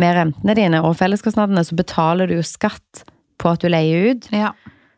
med 0.00 0.16
rentene 0.16 0.54
dine 0.56 0.80
og 0.86 0.96
felleskostnadene, 0.96 1.64
så 1.66 1.76
betaler 1.76 2.30
du 2.30 2.38
jo 2.38 2.46
skatt 2.46 3.04
på 3.40 3.50
at 3.52 3.60
du 3.60 3.68
leier 3.68 4.14
ut. 4.14 4.28
Ja. 4.32 4.52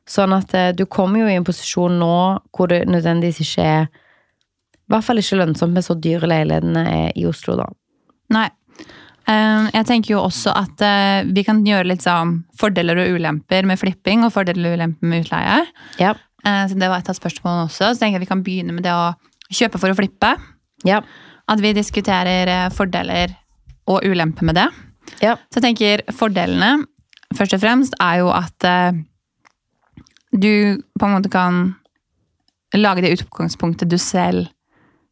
Sånn 0.09 0.33
at 0.35 0.55
eh, 0.59 0.73
du 0.75 0.85
kommer 0.91 1.23
jo 1.23 1.29
i 1.31 1.37
en 1.39 1.45
posisjon 1.47 1.95
nå 2.01 2.15
hvor 2.51 2.69
det 2.73 2.81
nødvendigvis 2.91 3.39
ikke 3.45 3.67
er 3.67 3.85
I 3.87 4.91
hvert 4.91 5.07
fall 5.07 5.21
ikke 5.23 5.39
lønnsomt 5.39 5.73
med 5.77 5.85
så 5.87 5.95
dyre 5.95 6.27
leilighetene 6.29 6.83
er 6.91 7.13
i 7.17 7.23
Oslo, 7.29 7.55
da. 7.57 7.69
Nei. 8.35 8.49
Eh, 9.31 9.69
Jeg 9.73 9.87
tenker 9.87 10.17
jo 10.17 10.23
også 10.27 10.53
at 10.59 10.83
eh, 10.83 11.23
vi 11.31 11.45
kan 11.47 11.63
gjøre 11.65 11.87
litt 11.93 12.03
sånn 12.03 12.41
fordeler 12.59 12.99
og 13.05 13.15
ulemper 13.17 13.65
med 13.69 13.79
flipping 13.81 14.25
og 14.27 14.33
fordeler 14.35 14.73
og 14.73 14.81
ulemper 14.81 15.07
med 15.13 15.25
utleie. 15.25 15.61
Ja. 16.03 16.15
Eh, 16.45 16.65
Så 16.69 16.75
det 16.79 16.89
var 16.91 16.99
et 16.99 17.09
av 17.13 17.17
spørsmålene 17.17 17.69
også. 17.71 17.93
Så 17.95 18.01
tenker 18.03 18.19
jeg 18.19 18.27
vi 18.27 18.33
kan 18.33 18.43
begynne 18.43 18.75
med 18.75 18.83
det 18.85 18.93
å 18.93 19.13
kjøpe 19.53 19.79
for 19.79 19.93
å 19.95 19.97
flippe. 19.97 20.35
Ja. 20.85 21.01
At 21.49 21.61
vi 21.63 21.73
diskuterer 21.79 22.51
eh, 22.51 22.69
fordeler 22.75 23.37
og 23.87 24.03
ulemper 24.05 24.45
med 24.51 24.59
det. 24.59 24.67
Ja. 25.23 25.37
Så 25.51 25.61
jeg 25.63 25.71
tenker 25.71 26.03
fordelene 26.15 26.85
først 27.39 27.55
og 27.57 27.63
fremst 27.63 27.95
er 28.03 28.21
jo 28.25 28.29
at 28.35 28.67
eh, 28.67 28.93
du 30.33 30.83
på 30.99 31.07
en 31.07 31.17
måte 31.17 31.31
kan 31.33 31.75
lage 32.77 33.05
det 33.05 33.13
utgangspunktet 33.19 33.91
du 33.91 33.99
selv 34.01 34.49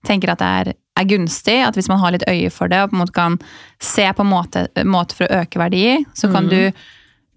tenker 0.07 0.33
at 0.33 0.41
det 0.41 0.51
er, 0.61 0.71
er 0.97 1.09
gunstig. 1.09 1.59
At 1.65 1.77
hvis 1.77 1.91
man 1.93 2.01
har 2.03 2.15
litt 2.15 2.29
øye 2.29 2.51
for 2.53 2.73
det 2.73 2.81
og 2.83 2.93
på 2.93 2.97
en 2.97 3.03
måte 3.03 3.17
kan 3.17 3.37
se 3.83 4.07
på 4.17 4.25
en 4.25 4.33
måte, 4.33 4.65
måte 4.89 5.19
for 5.19 5.27
å 5.27 5.43
øke 5.43 5.61
verdi, 5.61 6.01
så 6.17 6.31
kan 6.33 6.49
mm. 6.49 6.51
du 6.53 6.63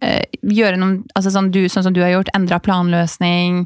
eh, 0.08 0.24
gjøre 0.42 0.80
noen 0.80 1.02
altså 1.18 1.34
sånn, 1.36 1.52
du, 1.54 1.66
sånn 1.72 1.88
som 1.90 1.96
du 1.96 2.02
har 2.04 2.14
gjort, 2.16 2.32
endra 2.38 2.62
planløsning, 2.64 3.66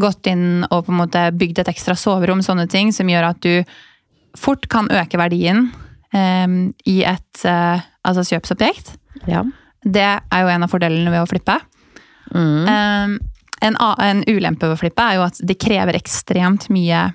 gått 0.00 0.26
inn 0.30 0.64
og 0.70 0.86
på 0.86 0.94
en 0.94 1.00
måte 1.02 1.26
bygd 1.36 1.62
et 1.62 1.72
ekstra 1.72 1.96
soverom, 1.98 2.42
sånne 2.42 2.66
ting 2.72 2.94
som 2.96 3.10
gjør 3.12 3.30
at 3.30 3.42
du 3.44 3.62
fort 4.38 4.64
kan 4.72 4.88
øke 4.90 5.20
verdien 5.20 5.68
eh, 6.16 6.46
i 6.88 7.02
et 7.06 7.44
eh, 7.46 7.90
altså 8.02 8.26
kjøpsobjekt. 8.26 8.96
Ja. 9.30 9.44
Det 9.82 10.08
er 10.08 10.42
jo 10.42 10.50
en 10.50 10.64
av 10.64 10.72
fordelene 10.72 11.12
ved 11.12 11.22
å 11.22 11.28
flippe. 11.30 11.58
Mm. 12.32 13.18
En, 13.62 13.76
en 13.78 14.22
ulempe 14.26 14.66
ved 14.66 14.76
å 14.76 14.80
flippe 14.80 15.04
er 15.06 15.18
jo 15.20 15.26
at 15.26 15.38
det 15.46 15.58
krever 15.62 15.98
ekstremt 15.98 16.68
mye 16.74 17.10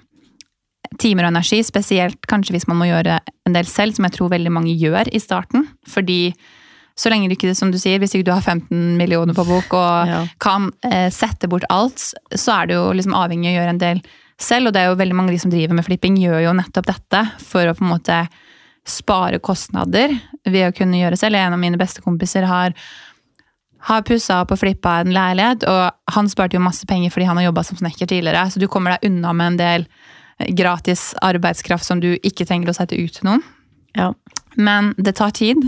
timer 1.02 1.28
og 1.28 1.34
energi, 1.34 1.60
spesielt 1.68 2.28
kanskje 2.32 2.56
hvis 2.56 2.68
man 2.70 2.80
må 2.80 2.88
gjøre 2.88 3.18
en 3.48 3.56
del 3.56 3.68
selv, 3.68 3.98
som 3.98 4.08
jeg 4.08 4.16
tror 4.16 4.32
veldig 4.32 4.54
mange 4.56 4.76
gjør 4.80 5.10
i 5.12 5.20
starten. 5.20 5.68
Fordi 5.92 6.32
så 6.98 7.12
lenge 7.12 7.28
du 7.30 7.36
ikke, 7.36 7.54
som 7.58 7.70
du 7.74 7.78
sier, 7.78 8.00
hvis 8.02 8.16
ikke 8.16 8.30
du 8.30 8.34
har 8.34 8.42
15 8.42 8.96
millioner 8.98 9.36
på 9.38 9.46
bok 9.46 9.76
og 9.78 10.08
Ja. 10.14 10.22
kan 10.42 10.72
eh, 10.88 11.10
sette 11.14 11.50
bort 11.52 11.68
alt, 11.74 12.00
så 12.34 12.56
er 12.62 12.70
du 12.70 12.78
jo 12.78 12.86
liksom 12.96 13.18
avhengig 13.18 13.52
av 13.52 13.54
å 13.54 13.60
gjøre 13.60 13.76
en 13.76 13.84
del 13.84 14.02
selv. 14.42 14.70
Og 14.70 14.74
det 14.74 14.82
er 14.82 14.90
jo 14.92 15.00
veldig 15.04 15.18
mange 15.18 15.34
av 15.34 15.38
de 15.38 15.44
som 15.44 15.54
driver 15.54 15.78
med 15.78 15.86
flipping, 15.86 16.18
gjør 16.24 16.46
jo 16.48 16.56
nettopp 16.58 16.90
dette 16.90 17.26
for 17.44 17.68
å 17.68 17.76
på 17.78 17.86
en 17.86 17.94
måte 17.94 18.22
spare 18.88 19.42
kostnader 19.44 20.14
ved 20.48 20.70
å 20.70 20.74
kunne 20.76 21.02
gjøre 21.02 21.20
selv. 21.20 21.36
En 21.36 21.54
av 21.58 21.60
mine 21.60 21.78
beste 21.80 22.02
kompiser 22.02 22.48
har 22.48 22.72
har 23.88 24.06
pussa 24.08 24.42
opp 24.42 24.52
og 24.56 24.60
flippa 24.62 25.00
en 25.02 25.14
leilighet, 25.14 25.66
og 25.70 26.14
han 26.16 26.30
sparte 26.32 26.58
jo 26.58 26.64
masse 26.64 26.88
penger 26.90 27.14
fordi 27.14 27.28
han 27.30 27.38
har 27.40 27.50
jobba 27.50 27.64
som 27.68 27.80
snekker 27.80 28.10
tidligere, 28.10 28.48
så 28.52 28.60
du 28.60 28.68
kommer 28.72 28.96
deg 28.96 29.12
unna 29.12 29.34
med 29.38 29.54
en 29.54 29.60
del 29.62 29.88
gratis 30.58 31.12
arbeidskraft 31.26 31.86
som 31.86 32.02
du 32.02 32.14
ikke 32.18 32.46
trenger 32.46 32.72
å 32.72 32.78
sette 32.78 32.98
ut 32.98 33.14
til 33.20 33.30
noen. 33.30 33.46
ja. 33.98 34.14
Men 34.58 34.96
det 34.98 35.12
tar 35.20 35.36
tid. 35.38 35.68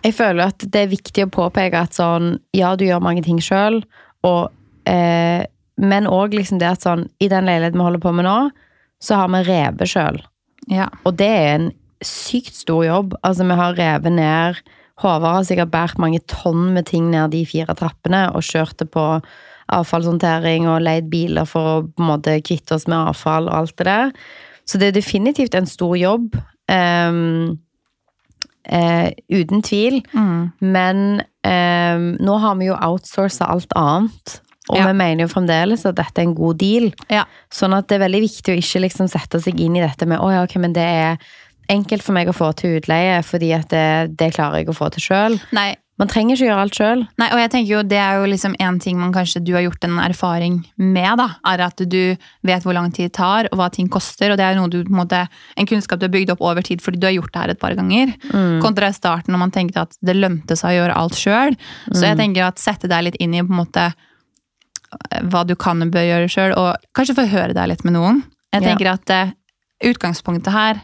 Jeg 0.00 0.14
føler 0.16 0.46
at 0.48 0.64
det 0.64 0.80
er 0.80 0.92
viktig 0.94 1.26
å 1.26 1.32
påpeke 1.32 1.82
at 1.84 1.92
sånn, 1.92 2.38
ja, 2.56 2.70
du 2.72 2.86
gjør 2.86 3.02
mange 3.04 3.20
ting 3.26 3.36
sjøl, 3.44 3.82
eh, 4.88 5.44
men 5.76 6.08
òg 6.08 6.32
liksom 6.32 6.60
det 6.62 6.70
at 6.70 6.86
sånn, 6.86 7.04
i 7.20 7.28
den 7.28 7.44
leiligheten 7.44 7.76
vi 7.76 7.84
holder 7.84 8.02
på 8.02 8.14
med 8.16 8.24
nå, 8.24 8.36
så 9.02 9.20
har 9.20 9.28
vi 9.34 9.42
revet 9.44 9.92
sjøl. 9.92 10.22
Ja. 10.72 10.88
Og 11.04 11.18
det 11.20 11.28
er 11.28 11.50
en 11.58 11.68
sykt 12.00 12.56
stor 12.58 12.84
jobb. 12.86 13.16
Altså, 13.22 13.46
vi 13.46 13.58
har 13.60 13.76
revet 13.78 14.16
ned 14.16 14.62
Håvard 15.02 15.40
har 15.40 15.48
sikkert 15.48 15.72
båret 15.72 16.00
mange 16.02 16.20
tonn 16.30 16.70
med 16.76 16.86
ting 16.90 17.10
ned 17.12 17.34
de 17.34 17.42
fire 17.48 17.74
trappene 17.78 18.28
og 18.32 18.44
kjørte 18.46 18.86
på 18.88 19.06
avfallshåndtering 19.72 20.68
og 20.68 20.82
leid 20.84 21.10
biler 21.12 21.48
for 21.48 21.68
å 21.68 21.76
på 21.86 22.02
en 22.04 22.10
måte 22.12 22.38
kvitte 22.44 22.76
oss 22.76 22.88
med 22.90 22.98
avfall 22.98 23.48
og 23.48 23.58
alt 23.62 23.76
det 23.80 23.88
der. 23.88 24.14
Så 24.68 24.78
det 24.78 24.90
er 24.90 24.98
definitivt 25.00 25.56
en 25.58 25.68
stor 25.68 25.96
jobb. 25.98 26.36
Um, 26.70 27.58
uh, 28.70 29.08
uten 29.32 29.62
tvil. 29.66 30.00
Mm. 30.12 30.52
Men 30.60 31.04
um, 31.46 32.08
nå 32.22 32.38
har 32.44 32.56
vi 32.60 32.70
jo 32.70 32.78
outsourca 32.78 33.50
alt 33.50 33.74
annet. 33.78 34.38
Og 34.70 34.78
Ja. 34.78 34.86
vi 34.86 34.94
mener 34.94 35.24
jo 35.24 35.32
fremdeles 35.32 35.82
at 35.84 35.96
dette 35.98 36.20
er 36.22 36.28
en 36.28 36.36
god 36.38 36.60
deal. 36.60 36.92
Ja. 37.10 37.24
Sånn 37.50 37.74
at 37.74 37.88
det 37.88 37.96
er 37.98 38.06
veldig 38.06 38.20
viktig 38.22 38.54
å 38.54 38.60
ikke 38.60 38.84
liksom 38.84 39.08
sette 39.10 39.40
seg 39.42 39.58
inn 39.60 39.76
i 39.76 39.82
dette 39.82 40.06
med 40.06 40.22
å 40.22 40.30
ja, 40.30 40.44
ok, 40.46 40.54
men 40.62 40.72
det 40.76 40.86
er 40.86 41.18
enkelt 41.70 42.02
for 42.02 42.12
meg 42.16 42.28
å 42.28 42.34
få 42.36 42.52
til 42.58 42.78
utleie, 42.80 43.22
fordi 43.22 43.52
at 43.56 43.68
det, 43.70 44.16
det 44.18 44.32
klarer 44.34 44.62
jeg 44.62 44.68
å 44.72 44.76
få 44.76 44.90
til 44.94 45.02
sjøl. 45.10 45.38
Man 46.00 46.08
trenger 46.08 46.34
ikke 46.34 46.46
gjøre 46.48 46.62
alt 46.64 46.74
sjøl. 46.74 47.02
Nei, 47.20 47.26
og 47.30 47.38
jeg 47.38 47.50
tenker 47.52 47.70
jo 47.74 47.80
det 47.86 47.98
er 48.00 48.16
jo 48.18 48.24
liksom 48.32 48.54
en 48.64 48.78
ting 48.82 48.96
man 48.98 49.12
kanskje 49.14 49.42
du 49.44 49.52
har 49.54 49.62
gjort 49.62 49.84
en 49.86 49.98
erfaring 50.02 50.56
med, 50.80 51.18
da, 51.20 51.26
er 51.46 51.60
at 51.68 51.76
du 51.84 52.16
vet 52.48 52.64
hvor 52.64 52.74
lang 52.74 52.88
tid 52.96 53.10
det 53.10 53.14
tar, 53.20 53.46
og 53.52 53.60
hva 53.60 53.68
ting 53.70 53.90
koster, 53.92 54.32
og 54.32 54.38
det 54.40 54.46
er 54.48 54.56
noe 54.58 54.70
du 54.72 54.80
på 54.82 54.90
en 54.90 54.98
måte, 55.02 55.20
en 55.54 55.68
kunnskap 55.68 56.00
du 56.00 56.08
har 56.08 56.14
bygd 56.14 56.32
opp 56.34 56.40
over 56.42 56.64
tid 56.66 56.82
fordi 56.82 56.98
du 56.98 57.06
har 57.06 57.14
gjort 57.14 57.32
det 57.36 57.42
her 57.44 57.52
et 57.54 57.60
par 57.60 57.76
ganger. 57.78 58.14
Kontra 58.64 58.88
i 58.90 58.96
starten 58.96 59.36
når 59.36 59.42
man 59.44 59.54
tenkte 59.54 59.84
at 59.84 59.94
det 60.00 60.16
lønte 60.16 60.56
seg 60.58 60.72
å 60.72 60.78
gjøre 60.80 60.96
alt 60.98 61.20
sjøl. 61.20 61.54
Så 61.92 62.06
jeg 62.08 62.18
tenker 62.18 62.48
at 62.48 62.58
sette 62.58 62.90
deg 62.90 63.06
litt 63.10 63.20
inn 63.22 63.36
i 63.38 63.44
på 63.44 63.52
en 63.52 63.60
måte 63.62 63.90
hva 65.32 65.44
du 65.48 65.54
kan 65.56 65.80
og 65.84 65.92
bør 65.92 66.04
gjøre 66.08 66.32
sjøl, 66.32 66.54
og 66.58 66.88
kanskje 66.96 67.16
forhøre 67.20 67.54
deg 67.56 67.68
litt 67.70 67.84
med 67.86 67.94
noen. 68.00 68.24
Jeg 68.52 68.62
Ja. 68.64 68.68
tenker 68.72 68.90
at 68.96 69.10
eh, 69.12 69.30
utgangspunktet 69.92 70.52
her 70.52 70.80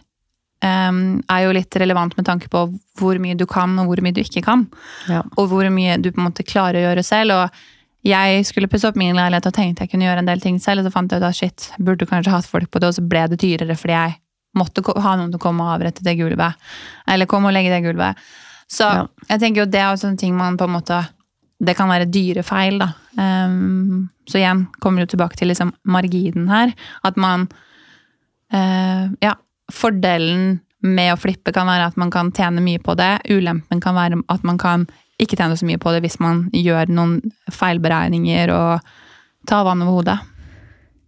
em, 0.62 1.22
er 1.30 1.44
jo 1.44 1.52
litt 1.54 1.76
relevant 1.76 2.16
med 2.16 2.26
tanke 2.26 2.48
på 2.50 2.64
hvor 2.98 3.18
mye 3.22 3.36
du 3.38 3.46
kan 3.46 3.76
og 3.78 3.86
hvor 3.86 4.00
mye 4.02 4.12
du 4.16 4.20
ikke 4.22 4.42
kan 4.42 4.66
Ja. 5.08 5.22
og 5.36 5.48
hvor 5.48 5.68
mye 5.70 5.96
du 6.02 6.10
på 6.10 6.18
en 6.20 6.30
måte 6.30 6.44
klarer 6.46 6.80
å 6.80 6.86
gjøre 6.88 7.04
selv. 7.04 7.32
Og 7.32 7.50
jeg 8.08 8.44
skulle 8.46 8.68
pusse 8.68 8.88
opp 8.88 8.96
min 8.96 9.14
leilighet 9.16 9.46
og 9.46 9.54
tenkte 9.54 9.84
jeg 9.84 9.90
kunne 9.90 10.04
gjøre 10.06 10.18
en 10.18 10.26
del 10.30 10.40
ting 10.40 10.58
selv, 10.58 10.80
og 10.80 10.86
så 10.88 10.92
fant 10.94 11.10
jeg 11.12 11.20
ut 11.20 11.28
at 11.28 11.34
shit, 11.36 11.70
burde 11.78 12.06
kanskje 12.06 12.30
hatt 12.32 12.46
folk 12.46 12.70
på 12.70 12.80
det, 12.80 12.88
og 12.88 12.94
så 12.94 13.06
ble 13.08 13.26
det 13.28 13.38
dyrere 13.42 13.76
fordi 13.76 13.92
jeg 13.96 14.16
måtte 14.56 14.82
ha 15.02 15.16
noen 15.16 15.30
til 15.30 15.38
å 15.38 15.42
komme 15.42 15.62
og 15.62 15.74
avrette 15.76 16.02
det 16.02 16.16
gulvet. 16.18 16.54
Eller 17.06 17.26
komme 17.26 17.48
og 17.50 17.54
legge 17.54 17.70
det 17.70 17.82
gulvet. 17.84 18.16
Så 18.68 18.84
Ja. 18.84 19.06
jeg 19.28 19.40
tenker 19.40 19.60
jo 19.62 19.66
det 19.70 19.80
er 19.80 19.92
også 19.92 20.08
sånne 20.08 20.18
ting 20.18 20.36
man 20.36 20.56
på 20.56 20.64
en 20.64 20.74
måte 20.80 21.08
Det 21.60 21.74
kan 21.76 21.88
være 21.88 22.06
dyre 22.08 22.44
feil, 22.44 22.78
da. 22.78 22.92
Um, 23.18 24.08
så 24.30 24.38
igjen 24.38 24.68
kommer 24.80 25.00
du 25.02 25.06
tilbake 25.16 25.34
til 25.34 25.48
liksom 25.48 25.72
marginen 25.84 26.46
her. 26.48 26.72
At 27.02 27.16
man 27.16 27.48
uh, 28.54 29.08
Ja, 29.20 29.34
fordelen 29.72 30.59
med 30.85 31.12
å 31.12 31.18
flippe 31.18 31.52
kan 31.54 31.68
være 31.68 31.90
at 31.90 31.98
man 31.98 32.12
kan 32.14 32.31
tjene 32.35 32.62
mye 32.62 32.81
på 32.83 32.94
det. 32.98 33.18
Ulempen 33.28 33.83
kan 33.83 33.96
være 33.98 34.22
at 34.31 34.46
man 34.46 34.61
kan 34.61 34.87
ikke 35.18 35.37
tjene 35.38 35.59
så 35.59 35.66
mye 35.66 35.81
på 35.83 35.92
det 35.94 36.04
hvis 36.04 36.20
man 36.22 36.46
gjør 36.54 36.92
noen 36.94 37.18
feilberegninger 37.50 38.52
og 38.54 38.90
tar 39.50 39.66
vann 39.66 39.83
over 39.83 39.98
hodet. 39.98 40.18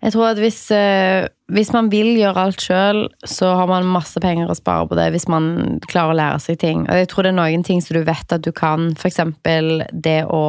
Jeg 0.01 0.15
tror 0.15 0.31
at 0.31 0.39
hvis, 0.41 0.59
eh, 0.73 1.29
hvis 1.53 1.75
man 1.77 1.91
vil 1.93 2.15
gjøre 2.17 2.47
alt 2.47 2.63
sjøl, 2.65 3.03
så 3.29 3.53
har 3.59 3.69
man 3.69 3.89
masse 3.93 4.21
penger 4.23 4.49
å 4.49 4.57
spare 4.57 4.89
på 4.89 4.97
det 4.97 5.11
hvis 5.13 5.29
man 5.29 5.79
klarer 5.91 6.15
å 6.15 6.21
lære 6.23 6.39
seg 6.41 6.61
ting. 6.63 6.87
Og 6.89 7.03
jeg 7.03 7.11
tror 7.13 7.27
det 7.27 7.35
er 7.35 7.37
noen 7.37 7.67
ting 7.67 7.83
som 7.85 7.99
du 7.99 8.07
vet 8.09 8.33
at 8.33 8.47
du 8.47 8.51
kan, 8.57 8.95
f.eks. 8.97 9.21
det 9.93 10.23
å 10.29 10.45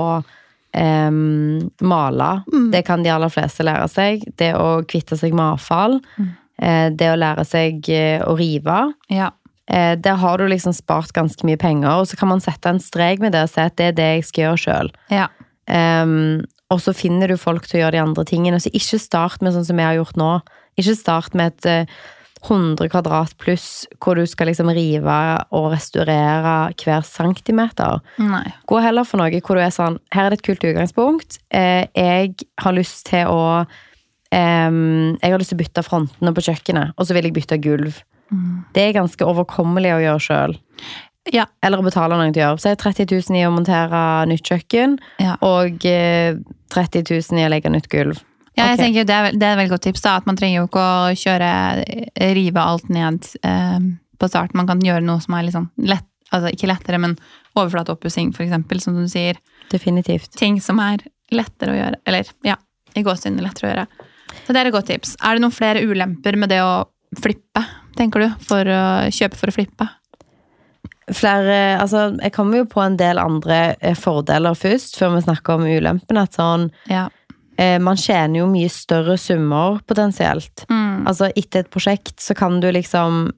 Um, 0.72 1.68
male. 1.84 2.46
Det 2.72 2.86
kan 2.88 3.02
de 3.04 3.10
aller 3.12 3.28
fleste 3.28 3.60
lære 3.68 3.90
seg. 3.92 4.22
Det 4.40 4.54
å 4.56 4.86
kvitte 4.88 5.18
seg 5.20 5.34
med 5.36 5.58
avfall. 5.58 5.98
Eh, 6.16 6.30
det 6.94 7.10
å 7.12 7.20
lære 7.20 7.46
seg 7.48 7.90
eh, 7.90 8.22
å 8.22 8.36
rive. 8.38 8.80
Ja. 9.12 9.32
Eh, 9.72 9.96
der 9.98 10.20
har 10.22 10.38
du 10.38 10.48
liksom 10.50 10.76
spart 10.78 11.14
ganske 11.16 11.46
mye 11.48 11.60
penger, 11.62 12.02
og 12.02 12.10
så 12.10 12.20
kan 12.20 12.32
man 12.32 12.44
sette 12.44 12.70
en 12.70 12.82
strek 12.82 13.22
med 13.24 13.36
det 13.36 13.46
og 13.48 13.54
si 13.54 13.64
at 13.64 13.78
det 13.80 13.92
er 13.92 14.00
det 14.00 14.10
jeg 14.16 14.30
skal 14.30 14.46
gjøre 14.46 14.64
sjøl. 14.66 14.96
Ja. 15.14 15.30
og 16.72 16.80
så 16.84 16.92
finner 16.96 17.32
du 17.32 17.38
folk 17.40 17.68
til 17.68 17.80
å 17.80 17.82
gjøre 17.86 17.96
de 17.96 18.02
andre 18.02 18.26
tingene. 18.28 18.60
Så 18.60 18.72
ikke 18.76 19.00
start 19.00 19.44
med 19.44 19.54
sånn 19.56 19.68
som 19.68 19.80
jeg 19.80 19.88
har 19.88 20.00
gjort 20.02 20.18
nå. 20.20 20.32
Ikke 20.80 20.98
start 20.98 21.38
med 21.38 21.54
et 21.54 21.70
eh, 21.70 22.02
100 22.42 22.90
kvadrat 22.90 23.36
pluss 23.38 23.86
hvor 24.02 24.18
du 24.18 24.26
skal 24.30 24.50
liksom 24.50 24.72
rive 24.74 25.18
og 25.54 25.70
restaurere 25.76 26.72
hver 26.82 27.06
centimeter. 27.06 28.02
Nei. 28.18 28.48
Gå 28.70 28.82
heller 28.82 29.06
for 29.08 29.22
noe 29.22 29.42
hvor 29.46 29.60
du 29.60 29.64
er 29.64 29.74
sånn 29.74 30.00
Her 30.14 30.28
er 30.28 30.34
det 30.34 30.42
et 30.42 30.48
kult 30.50 30.66
utgangspunkt. 30.66 31.38
Eh, 31.54 31.86
jeg 31.94 32.34
har 32.64 32.78
lyst 32.78 33.06
til 33.12 33.30
å 33.30 33.66
em, 34.32 35.18
Jeg 35.22 35.32
har 35.32 35.40
lyst 35.40 35.54
til 35.54 35.60
å 35.60 35.64
bytte 35.64 35.84
frontene 35.86 36.34
på 36.36 36.46
kjøkkenet, 36.48 36.94
og 36.98 37.08
så 37.08 37.14
vil 37.18 37.30
jeg 37.30 37.38
bytte 37.38 37.62
gulv. 37.62 38.02
Det 38.72 38.84
er 38.88 38.94
ganske 38.96 39.26
overkommelig 39.28 39.92
å 39.92 40.02
gjøre 40.06 40.24
sjøl. 40.24 40.54
Ja. 41.30 41.46
Eller 41.62 41.82
å 41.82 41.86
betale 41.86 42.18
noen 42.18 42.34
til 42.34 42.42
å 42.42 42.46
gjøre. 42.48 42.62
Så 42.64 42.72
er 42.72 42.78
det 42.78 42.84
30 42.84 43.12
000 43.30 43.38
i 43.38 43.46
å 43.46 43.54
montere 43.54 44.02
nytt 44.32 44.48
kjøkken, 44.48 44.98
Ja. 45.22 45.36
og 45.46 45.86
eh, 45.86 46.40
30 46.74 47.04
000 47.12 47.42
i 47.42 47.46
å 47.46 47.52
legge 47.52 47.70
nytt 47.70 47.90
gulv. 47.92 48.22
Ja, 48.58 48.66
jeg 48.68 48.80
okay. 48.80 48.86
tenker 48.86 49.06
det, 49.08 49.16
er, 49.16 49.36
det 49.38 49.48
er 49.48 49.54
et 49.54 49.60
veldig 49.62 49.74
godt 49.76 49.86
tips. 49.88 50.02
da, 50.02 50.16
At 50.20 50.26
man 50.28 50.40
trenger 50.40 50.62
jo 50.62 50.68
ikke 50.68 50.82
å 50.84 51.12
kjøre, 51.16 51.52
rive 52.36 52.64
alt 52.64 52.90
ned 52.92 53.28
eh, 53.48 53.80
på 54.20 54.28
starten. 54.32 54.58
Man 54.60 54.68
kan 54.68 54.82
gjøre 54.84 55.06
noe 55.06 55.22
som 55.24 55.38
er 55.38 55.48
litt 55.48 55.56
sånn 55.56 55.70
lett, 55.78 56.08
altså 56.32 56.52
ikke 56.52 56.72
lettere, 56.72 57.00
men 57.04 57.18
overflateoppussing, 57.56 58.34
eksempel, 58.36 58.82
som 58.84 58.98
du 58.98 59.08
sier. 59.12 59.40
Definitivt. 59.72 60.34
Ting 60.40 60.60
som 60.64 60.80
er 60.84 61.04
lettere 61.32 61.76
å 61.76 61.80
gjøre. 61.80 62.02
Eller 62.08 62.32
ja, 62.48 62.58
i 62.96 63.04
gåsehudet 63.08 63.44
lettere 63.46 63.68
å 63.68 63.74
gjøre. 63.76 64.08
Så 64.46 64.54
det 64.54 64.62
er 64.62 64.70
et 64.70 64.74
godt 64.76 64.88
tips. 64.92 65.16
Er 65.22 65.36
det 65.38 65.42
noen 65.46 65.56
flere 65.56 65.84
ulemper 65.84 66.38
med 66.38 66.50
det 66.50 66.60
å 66.64 66.86
flippe, 67.20 67.64
tenker 67.98 68.20
du? 68.26 68.30
For 68.48 68.64
å 68.66 68.82
kjøpe 69.12 69.36
for 69.40 69.52
å 69.52 69.56
flippe? 69.56 69.88
Flere, 71.12 71.78
altså, 71.82 72.06
jeg 72.22 72.32
kommer 72.32 72.62
jo 72.62 72.68
på 72.72 72.80
en 72.84 72.96
del 73.00 73.20
andre 73.20 73.76
eh, 73.84 73.98
fordeler 74.00 74.56
først, 74.56 74.96
før 75.00 75.16
vi 75.18 75.24
snakker 75.26 75.58
om 75.58 75.66
ulempene. 75.68 76.24
At 76.24 76.38
sånn, 76.38 76.70
Ja. 76.88 77.10
eh, 77.58 77.80
man 77.80 77.98
tjener 78.00 78.40
jo 78.40 78.48
mye 78.48 78.70
større 78.72 79.18
summer 79.20 79.82
potensielt. 79.88 80.64
Mm. 80.70 81.06
Altså, 81.08 81.32
etter 81.36 81.66
et 81.66 81.72
prosjekt 81.74 82.20
så 82.24 82.36
kan 82.38 82.60
du 82.62 82.70
liksom 82.72 83.32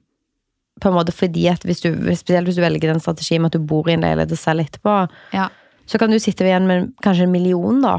på 0.80 0.88
en 0.90 0.94
måte 0.94 1.12
fordi 1.14 1.48
at 1.50 1.62
hvis 1.62 1.80
du, 1.82 1.92
Spesielt 2.14 2.46
hvis 2.46 2.56
du 2.56 2.62
velger 2.62 2.90
den 2.92 3.00
strategien 3.00 3.40
med 3.42 3.54
at 3.54 3.60
du 3.60 3.66
bor 3.66 3.88
i 3.88 3.94
en 3.94 4.02
leilighet 4.02 4.32
og 4.32 4.38
selger 4.38 4.66
etterpå, 4.68 5.08
Ja. 5.32 5.48
så 5.86 5.98
kan 5.98 6.10
du 6.10 6.18
sitte 6.18 6.44
igjen 6.44 6.66
med 6.66 6.92
kanskje 7.02 7.22
en 7.24 7.32
million, 7.32 7.80
da. 7.80 7.98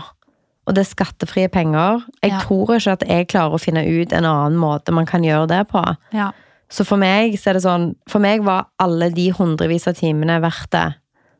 Og 0.67 0.73
det 0.73 0.81
er 0.85 0.89
skattefrie 0.95 1.47
penger. 1.49 2.03
Jeg 2.23 2.31
Ja. 2.31 2.39
tror 2.39 2.67
ikke 2.75 2.91
at 2.93 3.07
jeg 3.07 3.27
klarer 3.27 3.53
å 3.53 3.59
finne 3.61 3.83
ut 3.85 4.11
en 4.13 4.25
annen 4.25 4.57
måte 4.57 4.91
man 4.91 5.05
kan 5.05 5.21
gjøre 5.21 5.47
det 5.47 5.67
på. 5.69 5.83
ja. 6.13 6.31
Så 6.67 6.83
for 6.83 6.97
meg 6.97 7.33
så 7.37 7.49
er 7.51 7.53
det 7.53 7.61
sånn 7.63 7.95
For 8.09 8.17
meg 8.19 8.41
var 8.43 8.65
alle 8.79 9.11
de 9.13 9.29
hundrevis 9.31 9.87
av 9.87 9.93
timene 9.95 10.41
verdt 10.41 10.71
det. 10.71 10.95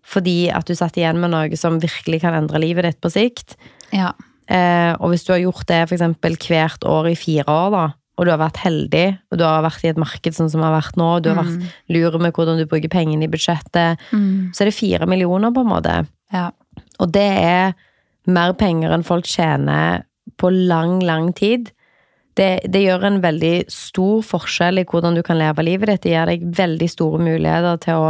Fordi 0.06 0.52
at 0.54 0.66
du 0.66 0.74
satt 0.76 0.94
igjen 0.98 1.18
med 1.20 1.32
noe 1.32 1.58
som 1.58 1.80
virkelig 1.82 2.22
kan 2.22 2.34
endre 2.36 2.60
livet 2.62 2.84
ditt 2.84 3.02
på 3.02 3.10
sikt. 3.12 3.56
ja. 3.92 4.12
Eh, 4.48 4.94
og 5.02 5.10
hvis 5.10 5.26
du 5.26 5.34
har 5.34 5.40
gjort 5.42 5.66
det 5.66 5.90
for 5.90 5.96
eksempel 5.98 6.36
hvert 6.38 6.84
år 6.86 7.08
i 7.10 7.16
fire 7.16 7.46
år, 7.50 7.72
da, 7.72 7.94
og 8.20 8.26
du 8.26 8.30
har 8.30 8.38
vært 8.38 8.58
heldig, 8.62 9.18
og 9.32 9.38
du 9.40 9.44
har 9.44 9.64
vært 9.64 9.84
i 9.84 9.88
et 9.90 9.98
marked 9.98 10.34
sånn 10.38 10.52
som 10.52 10.62
har 10.62 10.80
vært 10.80 10.96
nå, 10.96 11.16
og 11.18 11.24
du 11.24 11.34
har 11.34 11.44
vært 11.44 11.66
lur 11.90 12.20
med 12.20 12.32
hvordan 12.32 12.60
du 12.60 12.66
bruker 12.68 12.88
pengene 12.88 13.24
i 13.24 13.28
budsjettet, 13.28 13.98
Mm. 14.14 14.52
så 14.54 14.62
er 14.62 14.66
det 14.70 14.76
fire 14.76 15.08
millioner, 15.08 15.50
på 15.52 15.62
en 15.62 15.68
måte. 15.74 16.08
ja. 16.32 16.52
Og 17.00 17.12
det 17.12 17.24
er 17.42 17.74
mer 18.26 18.54
penger 18.58 18.94
enn 18.96 19.06
folk 19.06 19.28
tjener 19.30 20.06
på 20.42 20.52
lang, 20.52 21.00
lang 21.06 21.32
tid. 21.38 21.72
Det, 22.36 22.66
det 22.68 22.82
gjør 22.84 23.06
en 23.08 23.22
veldig 23.24 23.68
stor 23.72 24.24
forskjell 24.26 24.82
i 24.82 24.88
hvordan 24.90 25.16
du 25.16 25.24
kan 25.24 25.40
leve 25.40 25.64
livet 25.64 25.92
ditt. 25.92 26.04
Det 26.04 26.16
gir 26.16 26.32
deg 26.32 26.50
veldig 26.58 26.90
store 26.92 27.22
muligheter 27.24 27.80
til 27.86 28.08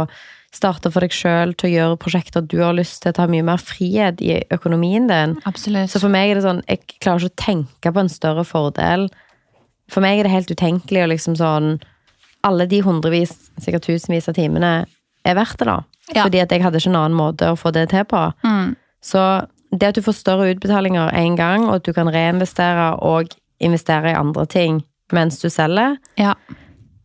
starte 0.56 0.90
for 0.92 1.04
deg 1.04 1.14
sjøl, 1.14 1.52
til 1.58 1.68
å 1.68 1.74
gjøre 1.74 1.98
prosjekter 2.00 2.44
du 2.44 2.58
har 2.62 2.74
lyst 2.76 3.02
til, 3.04 3.14
ta 3.14 3.26
mye 3.30 3.44
mer 3.46 3.60
frihet 3.60 4.22
i 4.24 4.38
økonomien 4.54 5.08
din. 5.10 5.36
Absolutt. 5.48 5.92
Så 5.92 6.00
for 6.02 6.12
meg 6.12 6.30
er 6.30 6.38
det 6.38 6.46
sånn, 6.46 6.62
jeg 6.70 6.82
klarer 6.96 7.26
ikke 7.26 7.34
å 7.34 7.44
tenke 7.44 7.92
på 7.92 8.02
en 8.02 8.12
større 8.12 8.46
fordel. 8.46 9.08
For 9.92 10.04
meg 10.04 10.18
er 10.18 10.26
det 10.26 10.34
helt 10.34 10.50
utenkelig 10.50 11.04
å 11.04 11.12
liksom 11.12 11.36
sånn 11.38 11.76
Alle 12.46 12.66
de 12.70 12.78
hundrevis, 12.82 13.32
sikkert 13.58 13.86
tusenvis 13.88 14.28
av 14.30 14.36
timene 14.36 14.70
er 15.26 15.34
verdt 15.34 15.58
det, 15.58 15.66
da. 15.66 15.80
Ja. 16.12 16.22
Fordi 16.22 16.38
at 16.38 16.52
jeg 16.54 16.62
hadde 16.62 16.78
ikke 16.78 16.92
en 16.92 16.98
annen 17.00 17.18
måte 17.18 17.48
å 17.50 17.56
få 17.58 17.72
det 17.74 17.88
til 17.90 18.04
på. 18.06 18.20
Mm. 18.46 18.76
Så 19.02 19.22
det 19.72 19.88
at 19.88 19.94
du 19.98 20.02
får 20.02 20.18
større 20.20 20.50
utbetalinger 20.54 21.12
én 21.16 21.36
gang, 21.36 21.64
og 21.68 21.80
at 21.80 21.84
du 21.88 21.92
kan 21.92 22.10
reinvestere 22.12 22.92
og 23.02 23.32
investere 23.60 24.12
i 24.12 24.18
andre 24.18 24.46
ting 24.46 24.82
mens 25.12 25.38
du 25.40 25.48
selger, 25.48 25.96
Ja. 26.18 26.34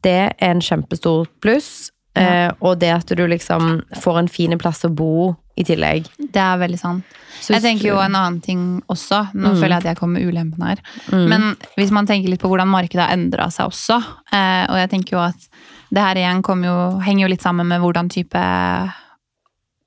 det 0.04 0.34
er 0.34 0.52
en 0.52 0.60
kjempestor 0.62 1.28
pluss. 1.42 1.92
Ja. 2.16 2.22
Eh, 2.48 2.52
og 2.60 2.80
det 2.80 2.90
at 2.92 3.08
du 3.16 3.28
liksom 3.28 3.84
får 4.02 4.18
en 4.20 4.28
fin 4.28 4.58
plass 4.60 4.84
å 4.84 4.90
bo 4.94 5.36
i 5.56 5.64
tillegg. 5.64 6.08
Det 6.18 6.42
er 6.42 6.58
veldig 6.60 6.80
sant. 6.80 7.04
Så 7.42 7.54
jeg 7.56 7.62
tenker 7.64 7.88
jo 7.88 8.00
en 8.02 8.16
annen 8.16 8.42
ting 8.44 8.82
også. 8.92 9.30
Nå 9.34 9.54
føler 9.56 9.78
jeg 9.78 9.82
at 9.82 9.90
jeg 9.92 9.98
kommer 9.98 10.20
med 10.20 10.28
ulempen 10.28 10.66
her. 10.66 10.82
Mm. 11.12 11.28
Men 11.30 11.46
hvis 11.78 11.92
man 11.92 12.06
tenker 12.10 12.30
litt 12.30 12.42
på 12.42 12.50
hvordan 12.52 12.68
markedet 12.68 13.06
har 13.06 13.16
endra 13.16 13.48
seg 13.54 13.70
også, 13.72 13.98
eh, 14.34 14.66
og 14.70 14.78
jeg 14.82 14.90
tenker 14.90 15.18
jo 15.18 15.24
at 15.24 15.48
det 15.92 16.04
her 16.04 16.20
igjen 16.22 16.44
jo, 16.64 16.76
henger 17.04 17.26
jo 17.26 17.32
litt 17.32 17.42
sammen 17.42 17.68
med 17.68 17.82
hvordan 17.82 18.10
type 18.10 18.44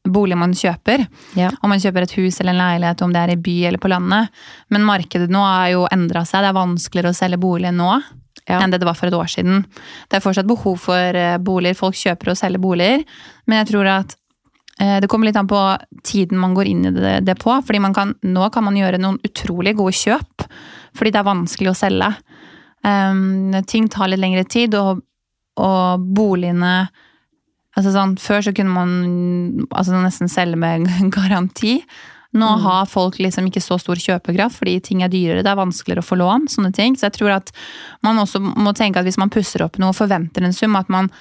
bolig 0.04 0.36
man 0.36 0.52
kjøper. 0.52 1.06
Ja. 1.38 1.50
Om 1.62 1.72
man 1.72 1.80
kjøper 1.80 2.04
et 2.04 2.16
hus 2.18 2.40
eller 2.40 2.52
en 2.52 2.60
leilighet, 2.60 3.02
om 3.02 3.12
det 3.14 3.22
er 3.22 3.32
i 3.32 3.40
by 3.40 3.54
eller 3.70 3.80
på 3.80 3.88
landet. 3.88 4.28
Men 4.68 4.84
markedet 4.84 5.30
nå 5.32 5.40
har 5.44 5.70
jo 5.72 5.86
endra 5.92 6.24
seg. 6.28 6.44
Det 6.44 6.50
er 6.52 6.58
vanskeligere 6.58 7.14
å 7.14 7.16
selge 7.16 7.40
bolig 7.40 7.72
nå 7.74 8.02
Ja. 8.44 8.58
enn 8.60 8.70
det 8.70 8.80
det 8.82 8.86
var 8.86 8.94
for 8.98 9.08
et 9.08 9.14
år 9.16 9.30
siden. 9.32 9.64
Det 10.10 10.18
er 10.18 10.20
fortsatt 10.20 10.46
behov 10.46 10.76
for 10.78 11.16
eh, 11.16 11.38
boliger. 11.38 11.74
Folk 11.78 11.96
kjøper 11.96 12.34
og 12.34 12.36
selger 12.36 12.60
boliger. 12.60 13.04
Men 13.46 13.62
jeg 13.62 13.70
tror 13.72 13.88
at 13.88 14.16
eh, 14.80 14.98
det 15.00 15.08
kommer 15.08 15.30
litt 15.30 15.36
an 15.40 15.48
på 15.48 15.62
tiden 16.04 16.36
man 16.38 16.52
går 16.54 16.68
inn 16.68 16.84
i 16.84 16.92
det, 16.92 17.14
det 17.24 17.38
på. 17.40 17.54
fordi 17.64 17.80
man 17.80 17.94
kan, 17.96 18.14
nå 18.22 18.50
kan 18.52 18.64
man 18.64 18.76
gjøre 18.76 19.00
noen 19.00 19.16
utrolig 19.24 19.74
gode 19.76 19.96
kjøp. 19.96 20.44
Fordi 20.94 21.10
det 21.10 21.18
er 21.22 21.30
vanskelig 21.32 21.72
å 21.72 21.78
selge. 21.78 22.12
Um, 22.84 23.54
ting 23.66 23.88
tar 23.88 24.08
litt 24.12 24.20
lengre 24.20 24.44
tid, 24.44 24.74
og, 24.76 25.00
og 25.56 26.04
boligene 26.14 26.90
altså 27.74 27.92
sånn, 27.94 28.16
Før 28.20 28.44
så 28.46 28.54
kunne 28.56 28.74
man 28.74 29.66
altså 29.70 30.00
nesten 30.00 30.30
selge 30.30 30.58
med 30.60 30.88
garanti. 31.16 31.80
Nå 32.34 32.48
har 32.64 32.88
folk 32.90 33.20
liksom 33.22 33.46
ikke 33.46 33.62
så 33.62 33.76
stor 33.78 34.00
kjøpekraft 34.00 34.58
fordi 34.58 34.80
ting 34.82 35.04
er 35.06 35.12
dyrere, 35.12 35.44
det 35.46 35.52
er 35.52 35.60
vanskeligere 35.60 36.02
å 36.02 36.06
få 36.08 36.18
lån. 36.18 36.48
sånne 36.50 36.72
ting. 36.74 36.96
Så 36.98 37.06
jeg 37.06 37.20
tror 37.20 37.36
at 37.36 37.52
man 38.02 38.18
også 38.18 38.40
må 38.42 38.72
tenke 38.74 38.98
at 38.98 39.06
hvis 39.06 39.20
man 39.22 39.30
pusser 39.30 39.62
opp 39.62 39.78
noe 39.78 39.92
og 39.94 40.00
forventer 40.00 40.42
en 40.42 40.56
sum, 40.56 40.74
at 40.74 40.90
man 40.90 41.12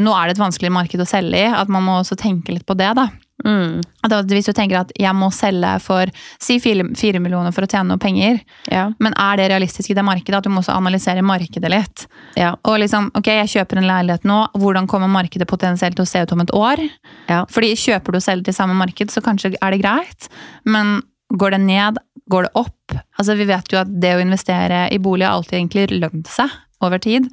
nå 0.00 0.14
er 0.16 0.28
det 0.28 0.38
et 0.38 0.40
vanskelig 0.40 0.72
marked 0.72 1.02
å 1.02 1.08
selge 1.08 1.42
i, 1.44 1.50
at 1.52 1.68
man 1.68 1.84
må 1.84 1.98
også 2.00 2.16
tenke 2.16 2.54
litt 2.54 2.64
på 2.64 2.76
det. 2.78 2.88
da. 2.96 3.10
Mm. 3.44 3.80
At 4.04 4.12
hvis 4.32 4.48
du 4.48 4.52
tenker 4.56 4.80
at 4.80 4.90
jeg 4.98 5.12
må 5.16 5.30
selge 5.32 5.70
for 5.84 6.10
si 6.42 6.58
fire, 6.60 6.84
millioner 7.20 7.52
for 7.56 7.64
å 7.66 7.70
tjene 7.70 7.88
noe 7.92 8.00
penger, 8.02 8.40
Ja. 8.70 8.90
men 8.98 9.14
er 9.16 9.36
det 9.40 9.50
realistisk 9.50 9.90
i 9.90 9.94
det 9.94 10.04
markedet? 10.04 10.38
At 10.38 10.44
du 10.44 10.50
må 10.50 10.60
også 10.62 10.76
analysere 10.76 11.22
markedet 11.22 11.70
litt. 11.72 12.06
Ja. 12.36 12.54
Og 12.64 12.78
liksom, 12.80 13.10
ok, 13.14 13.26
jeg 13.26 13.52
kjøper 13.54 13.78
en 13.80 13.88
leilighet 13.88 14.24
nå, 14.28 14.40
hvordan 14.58 14.86
kommer 14.90 15.08
markedet 15.08 15.48
potensielt 15.48 15.96
til 15.96 16.04
å 16.04 16.08
se 16.08 16.22
ut 16.22 16.32
om 16.32 16.40
et 16.44 16.54
år? 16.56 16.82
Ja. 17.28 17.44
Fordi 17.50 17.72
kjøper 17.74 18.12
du 18.12 18.20
og 18.20 18.22
selger 18.26 18.44
til 18.50 18.54
samme 18.54 18.74
marked, 18.78 19.10
så 19.10 19.22
kanskje 19.24 19.54
er 19.60 19.70
det 19.76 19.82
greit, 19.82 20.28
men 20.64 21.02
går 21.32 21.50
det 21.56 21.60
ned, 21.64 21.98
går 22.30 22.42
det 22.48 22.50
opp? 22.58 22.96
Altså 23.18 23.36
vi 23.38 23.44
vet 23.46 23.70
jo 23.72 23.78
at 23.80 23.90
det 24.00 24.16
å 24.16 24.22
investere 24.22 24.88
i 24.92 24.98
bolig 24.98 25.26
har 25.26 25.36
alltid 25.38 25.58
egentlig 25.60 26.00
lønt 26.00 26.26
seg 26.30 26.50
over 26.84 27.00
tid. 27.02 27.28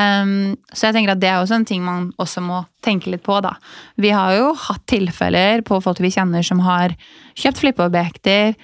Um, 0.00 0.56
så 0.72 0.88
jeg 0.88 0.96
tenker 0.96 1.14
at 1.14 1.22
det 1.22 1.30
er 1.30 1.40
også 1.40 1.60
en 1.60 1.66
ting 1.68 1.84
man 1.86 2.10
også 2.20 2.42
må 2.44 2.62
tenke 2.84 3.12
litt 3.12 3.24
på, 3.26 3.38
da. 3.44 3.54
Vi 4.00 4.12
har 4.14 4.34
jo 4.38 4.52
hatt 4.68 4.86
tilfeller 4.90 5.64
på 5.66 5.80
folk 5.84 6.00
vi 6.02 6.12
kjenner 6.14 6.46
som 6.46 6.62
har 6.64 6.96
kjøpt 7.38 7.62
flippeobjekter, 7.62 8.56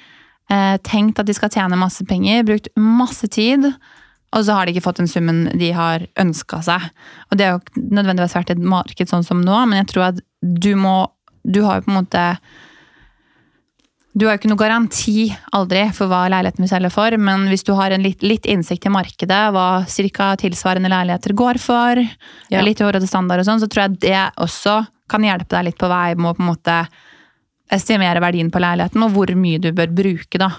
eh, 0.53 0.77
tenkt 0.87 1.21
at 1.21 1.29
de 1.29 1.37
skal 1.37 1.53
tjene 1.53 1.79
masse 1.79 2.05
penger, 2.09 2.47
brukt 2.49 2.71
masse 2.81 3.29
tid, 3.33 3.69
og 4.35 4.45
så 4.45 4.57
har 4.57 4.67
de 4.67 4.75
ikke 4.75 4.85
fått 4.85 5.01
den 5.01 5.11
summen 5.11 5.47
de 5.59 5.71
har 5.77 6.07
ønska 6.21 6.61
seg. 6.67 6.89
Og 7.31 7.39
det 7.39 7.47
har 7.47 7.59
jo 7.59 7.85
nødvendigvis 7.85 8.37
vært 8.37 8.55
et 8.57 8.65
marked 8.75 9.13
sånn 9.13 9.25
som 9.27 9.45
nå, 9.45 9.59
men 9.69 9.81
jeg 9.83 9.93
tror 9.93 10.11
at 10.13 10.25
du 10.41 10.75
må 10.79 11.05
Du 11.47 11.61
har 11.63 11.77
jo 11.77 11.85
på 11.87 11.93
en 11.93 12.01
måte 12.01 12.23
du 14.17 14.25
har 14.25 14.35
jo 14.37 14.41
ikke 14.41 14.49
noe 14.49 14.61
garanti 14.61 15.27
aldri 15.57 15.83
for 15.93 16.09
hva 16.09 16.23
leiligheten 16.33 16.65
vil 16.65 16.71
selge 16.71 16.91
for, 16.95 17.17
men 17.21 17.49
hvis 17.51 17.67
du 17.69 17.75
har 17.77 17.93
en 17.93 18.05
litt, 18.05 18.23
litt 18.25 18.47
innsikt 18.49 18.89
i 18.89 18.93
markedet, 18.95 19.41
hva 19.53 19.85
cirka 19.93 20.31
tilsvarende 20.41 20.89
leiligheter 20.89 21.35
går 21.37 21.61
for, 21.61 22.01
Ja. 22.49 22.63
litt 22.63 22.81
i 22.81 23.07
standard 23.07 23.41
og 23.41 23.47
sånn, 23.47 23.61
så 23.61 23.69
tror 23.69 23.83
jeg 23.85 24.01
det 24.01 24.33
også 24.39 24.87
kan 25.09 25.23
hjelpe 25.23 25.53
deg 25.53 25.65
litt 25.65 25.79
på 25.79 25.89
vei 25.89 26.15
med 26.15 26.33
å 26.33 26.37
på 26.37 26.43
en 26.43 26.55
måte 26.55 26.89
estimere 27.71 28.21
verdien 28.21 28.51
på 28.51 28.63
leiligheten, 28.63 29.03
og 29.03 29.13
hvor 29.13 29.27
mye 29.37 29.61
du 29.61 29.71
bør 29.73 29.93
bruke, 29.93 30.39
da. 30.39 30.51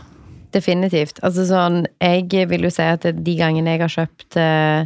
Definitivt. 0.51 1.19
Altså 1.23 1.45
sånn, 1.47 1.85
jeg 1.99 2.47
vil 2.47 2.61
jo 2.61 2.69
si 2.69 2.83
at 2.83 3.01
de 3.01 3.35
gangene 3.35 3.73
jeg 3.73 3.81
har 3.81 3.89
kjøpt 3.89 4.37
eh, 4.37 4.85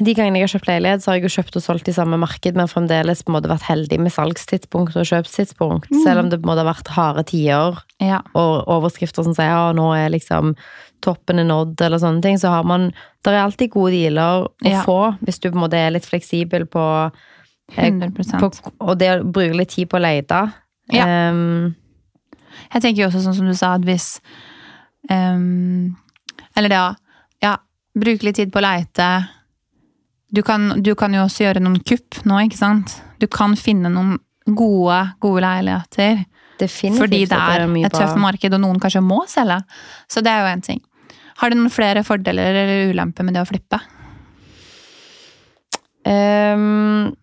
de 0.00 0.14
gangene 0.14 0.40
jeg 0.40 0.48
har 0.48 0.52
kjøpt 0.58 0.66
leilighet, 0.66 1.02
så 1.04 1.10
har 1.12 1.18
jeg 1.20 1.28
jo 1.28 1.34
kjøpt 1.36 1.56
og 1.60 1.62
solgt 1.62 1.88
i 1.88 1.94
samme 1.94 2.16
marked, 2.18 2.56
men 2.58 2.66
fremdeles 2.70 3.20
på 3.22 3.30
en 3.30 3.36
måte 3.36 3.50
vært 3.50 3.66
heldig 3.68 4.00
med 4.02 4.10
salgstidspunkt 4.10 4.96
og 4.98 5.06
kjøpstidspunkt. 5.06 5.86
Selv 6.02 6.24
om 6.24 6.30
det 6.32 6.40
på 6.40 6.48
en 6.48 6.50
måte 6.50 6.64
har 6.64 6.72
vært 6.72 6.90
harde 6.96 7.22
tider 7.30 7.78
Ja. 8.02 8.18
og 8.34 8.66
overskrifter 8.66 9.22
som 9.22 9.34
sier 9.34 9.54
at 9.54 9.76
nå 9.76 9.92
er 9.94 10.10
liksom 10.10 10.56
toppen 11.04 11.38
er 11.38 11.44
nådd, 11.46 11.80
eller 11.80 11.98
sånne 12.02 12.22
ting, 12.22 12.38
så 12.38 12.48
har 12.50 12.64
man 12.64 12.92
Det 13.22 13.32
er 13.32 13.44
alltid 13.44 13.70
gode 13.70 13.92
dealer 13.92 14.44
å 14.44 14.50
Ja. 14.60 14.82
få 14.82 15.16
hvis 15.24 15.38
du 15.40 15.50
på 15.50 15.54
en 15.54 15.62
måte 15.62 15.74
er 15.78 15.90
litt 15.92 16.04
fleksibel 16.04 16.66
på, 16.66 17.12
eh, 17.76 17.90
100 17.90 18.40
på 18.40 18.72
Og 18.80 18.98
det 18.98 19.08
å 19.20 19.24
bruke 19.32 19.54
litt 19.56 19.68
tid 19.70 19.88
på 19.88 19.96
å 19.96 20.02
lete. 20.02 20.52
Ja. 20.92 21.30
Um, 21.30 21.74
Jeg 22.72 22.82
tenker 22.82 23.02
jo 23.02 23.08
også 23.08 23.22
sånn 23.24 23.34
som 23.34 23.46
du 23.46 23.54
sa, 23.54 23.74
at 23.74 23.80
hvis 23.82 24.20
um, 25.10 25.96
Eller 26.56 26.68
det 26.68 26.78
å 26.78 26.96
ja, 27.42 27.56
bruke 27.96 28.22
litt 28.24 28.36
tid 28.36 28.52
på 28.52 28.60
å 28.60 28.62
leite. 28.64 29.08
Du 30.32 30.42
kan, 30.42 30.82
du 30.82 30.94
kan 30.94 31.12
jo 31.14 31.24
også 31.26 31.44
gjøre 31.44 31.60
noen 31.62 31.80
kupp 31.86 32.22
nå, 32.24 32.38
ikke 32.46 32.58
sant? 32.58 32.96
Du 33.20 33.26
kan 33.30 33.54
finne 33.56 33.90
noen 33.92 34.16
gode, 34.46 35.00
gode 35.20 35.40
leiligheter. 35.44 36.24
definitivt 36.58 37.00
Fordi 37.00 37.20
det 37.26 37.32
at 37.36 37.60
er 37.60 37.68
et 37.86 37.92
tøft 37.92 38.16
marked, 38.20 38.54
og 38.54 38.60
noen 38.60 38.80
kanskje 38.80 39.02
må 39.02 39.24
selge. 39.28 39.60
Så 40.08 40.22
det 40.22 40.30
er 40.30 40.40
jo 40.44 40.52
en 40.52 40.60
ting. 40.62 40.80
Har 41.36 41.50
du 41.50 41.56
noen 41.56 41.70
flere 41.70 42.04
fordeler 42.06 42.54
eller 42.54 42.92
ulemper 42.92 43.24
med 43.26 43.34
det 43.34 43.42
å 43.42 43.48
flippe? 43.48 43.80
Um, 46.04 47.14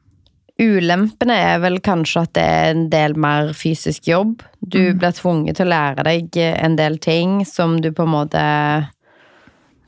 ulempene 0.62 1.36
er 1.38 1.60
vel 1.64 1.80
kanskje 1.86 2.24
at 2.26 2.34
det 2.38 2.44
er 2.44 2.72
en 2.74 2.88
del 2.92 3.14
mer 3.20 3.52
fysisk 3.58 4.08
jobb. 4.10 4.42
Du 4.62 4.80
Mm. 4.80 4.98
blir 5.00 5.12
tvunget 5.12 5.56
til 5.58 5.66
å 5.68 5.70
lære 5.70 6.04
deg 6.04 6.38
en 6.38 6.76
del 6.76 6.98
ting 6.98 7.46
som 7.46 7.80
du 7.82 7.92
på 7.92 8.04
en 8.04 8.10
måte 8.16 8.90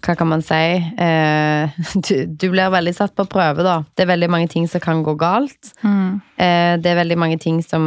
Hva 0.04 0.16
kan 0.20 0.28
man 0.28 0.44
si? 0.44 0.64
Eh, 1.00 1.76
du, 2.06 2.16
du 2.28 2.48
blir 2.52 2.74
veldig 2.74 2.96
satt 2.98 3.16
på 3.16 3.28
prøve, 3.32 3.64
da. 3.66 3.80
Det 3.96 4.06
er 4.06 4.12
veldig 4.12 4.32
mange 4.34 4.50
ting 4.52 4.68
som 4.68 4.84
kan 4.84 5.04
gå 5.06 5.16
galt. 5.20 5.74
Eh, 5.84 6.76
det 6.82 6.92
er 6.92 7.00
veldig 7.00 7.20
mange 7.20 7.40
ting 7.42 7.62
som 7.64 7.86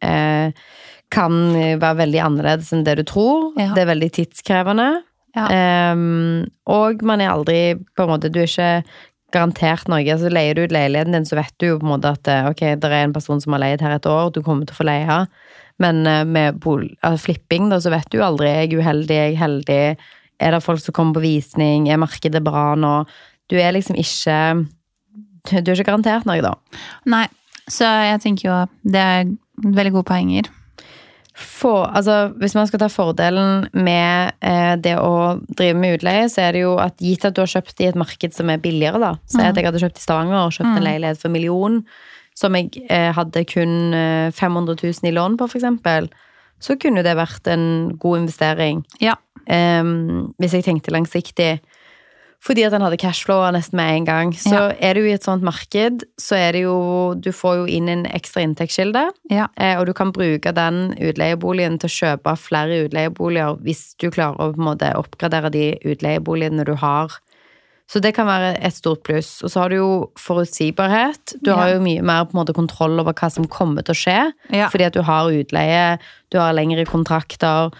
eh, 0.00 0.56
kan 1.12 1.38
være 1.52 1.98
veldig 2.04 2.24
annerledes 2.24 2.72
enn 2.72 2.86
det 2.86 3.00
du 3.00 3.04
tror. 3.08 3.50
Ja. 3.60 3.74
Det 3.76 3.84
er 3.84 3.92
veldig 3.92 4.10
tidskrevende. 4.16 4.90
Ja. 5.36 5.46
Ehm, 5.54 6.48
og 6.70 7.02
man 7.06 7.22
er 7.22 7.32
aldri 7.34 7.60
på 7.94 8.04
en 8.04 8.12
måte, 8.14 8.30
Du 8.32 8.40
er 8.40 8.48
ikke 8.48 8.84
garantert 9.30 9.88
noe. 9.88 10.02
altså 10.02 10.30
Leier 10.30 10.54
du 10.54 10.64
ut 10.64 10.74
leiligheten 10.74 11.14
din, 11.14 11.26
så 11.26 11.38
vet 11.38 11.54
du 11.58 11.68
jo 11.68 11.78
på 11.78 11.86
en 11.86 11.92
måte 11.94 12.14
at 12.16 12.28
eh, 12.28 12.48
ok, 12.50 12.62
det 12.82 12.90
er 12.90 13.04
en 13.04 13.14
person 13.14 13.40
som 13.40 13.54
har 13.54 13.62
leid 13.62 13.82
her 13.84 13.94
et 13.94 14.06
år, 14.06 14.32
du 14.34 14.42
kommer 14.42 14.66
til 14.66 14.74
å 14.74 14.80
få 14.80 14.88
leie. 14.88 15.18
Men 15.78 16.06
eh, 16.06 16.24
med 16.24 16.58
bol 16.62 16.88
altså 17.00 17.30
flipping, 17.30 17.70
da, 17.70 17.78
så 17.80 17.92
vet 17.94 18.10
du 18.10 18.18
jo 18.18 18.26
aldri. 18.26 18.48
Er 18.50 18.74
uheldig, 18.80 19.20
jeg? 19.20 19.36
Er 19.36 19.44
heldig? 19.44 19.82
Er 20.40 20.54
det 20.56 20.64
folk 20.64 20.80
som 20.82 20.96
kommer 20.96 21.18
på 21.18 21.24
visning? 21.26 21.88
Er 21.90 22.00
markedet 22.00 22.42
bra 22.44 22.72
nå? 22.78 22.94
Du 23.50 23.58
er 23.58 23.74
liksom 23.76 23.98
ikke 23.98 24.38
Du 25.50 25.70
er 25.70 25.76
ikke 25.76 25.90
garantert 25.92 26.26
noe, 26.28 26.40
da. 26.44 26.54
Nei, 27.10 27.26
så 27.70 27.88
jeg 28.10 28.24
tenker 28.24 28.48
jo 28.48 28.56
det 28.92 29.04
er 29.04 29.30
veldig 29.60 29.94
gode 29.98 30.08
poenger. 30.10 30.50
For, 31.40 31.86
altså, 31.96 32.34
hvis 32.36 32.54
man 32.56 32.66
skal 32.68 32.82
ta 32.82 32.90
fordelen 32.92 33.64
med 33.72 34.34
eh, 34.44 34.74
det 34.82 34.96
å 35.00 35.38
drive 35.56 35.78
med 35.78 35.96
utleie, 35.96 36.26
så 36.28 36.44
er 36.44 36.56
det 36.56 36.64
jo 36.66 36.74
at 36.82 37.00
gitt 37.00 37.24
at 37.24 37.36
du 37.36 37.40
har 37.40 37.48
kjøpt 37.48 37.80
i 37.80 37.88
et 37.88 37.98
marked 37.98 38.36
som 38.36 38.50
er 38.52 38.60
billigere, 38.60 39.00
da. 39.00 39.14
Si 39.30 39.40
at 39.40 39.56
jeg 39.56 39.64
hadde 39.64 39.80
kjøpt 39.80 40.02
i 40.02 40.04
Stavanger 40.04 40.42
og 40.42 40.52
kjøpt 40.56 40.74
en 40.74 40.84
leilighet 40.84 41.22
for 41.22 41.30
en 41.30 41.36
million, 41.38 41.78
som 42.36 42.58
jeg 42.58 42.84
eh, 42.92 43.08
hadde 43.16 43.46
kun 43.48 43.94
eh, 43.96 44.28
500 44.36 44.76
000 44.82 45.08
i 45.08 45.14
lån 45.16 45.38
på, 45.40 45.48
eksempel, 45.56 46.10
så 46.60 46.76
kunne 46.80 47.04
det 47.06 47.16
vært 47.16 47.48
en 47.48 47.64
god 48.00 48.26
investering. 48.26 48.84
Ja. 49.00 49.16
Ehm, 49.50 50.30
hvis 50.38 50.54
jeg 50.54 50.64
tenkte 50.64 50.94
langsiktig. 50.94 51.58
Fordi 52.40 52.62
at 52.64 52.72
den 52.72 52.80
hadde 52.80 52.96
cashflow 52.96 53.42
nesten 53.52 53.76
med 53.76 53.96
en 53.98 54.04
gang. 54.06 54.30
Så 54.32 54.54
Ja. 54.54 54.72
er 54.80 54.94
du 54.94 55.00
i 55.04 55.12
et 55.12 55.22
sånt 55.22 55.42
marked, 55.42 56.04
så 56.18 56.36
er 56.36 56.52
det 56.52 56.62
jo 56.62 57.14
Du 57.20 57.32
får 57.32 57.56
jo 57.56 57.64
inn 57.66 57.88
en 57.88 58.06
ekstra 58.06 58.40
inntektskilde. 58.40 59.10
Ja. 59.30 59.48
Eh, 59.58 59.76
og 59.78 59.86
du 59.86 59.92
kan 59.92 60.12
bruke 60.12 60.54
den 60.54 60.94
utleieboligen 60.96 61.78
til 61.78 61.88
å 61.88 62.16
kjøpe 62.16 62.38
flere 62.38 62.88
utleieboliger 62.88 63.60
hvis 63.60 63.94
du 63.98 64.10
klarer 64.10 64.38
å 64.38 64.54
på 64.54 64.58
en 64.58 64.76
måte 64.76 64.94
oppgradere 64.94 65.50
de 65.50 65.78
utleieboligene 65.84 66.64
du 66.64 66.74
har. 66.76 67.10
Så 67.90 68.00
det 68.00 68.14
kan 68.14 68.26
være 68.26 68.56
et 68.62 68.72
stort 68.72 69.02
pluss. 69.02 69.42
Og 69.42 69.50
så 69.50 69.60
har 69.62 69.68
du 69.68 69.76
jo 69.76 70.10
forutsigbarhet. 70.16 71.34
Du 71.42 71.50
har 71.52 71.72
jo 71.74 71.80
mye 71.80 72.00
mer 72.02 72.24
på 72.24 72.36
en 72.38 72.46
måte 72.46 72.54
kontroll 72.54 73.00
over 73.00 73.12
hva 73.12 73.30
som 73.32 73.48
kommer 73.50 73.82
til 73.82 73.92
å 73.96 73.98
skje. 73.98 74.32
Ja. 74.54 74.68
Fordi 74.70 74.86
at 74.86 74.92
du 74.94 75.02
har 75.02 75.26
utleie, 75.26 75.98
du 76.30 76.38
har 76.38 76.54
lengre 76.54 76.86
kontrakter. 76.86 77.72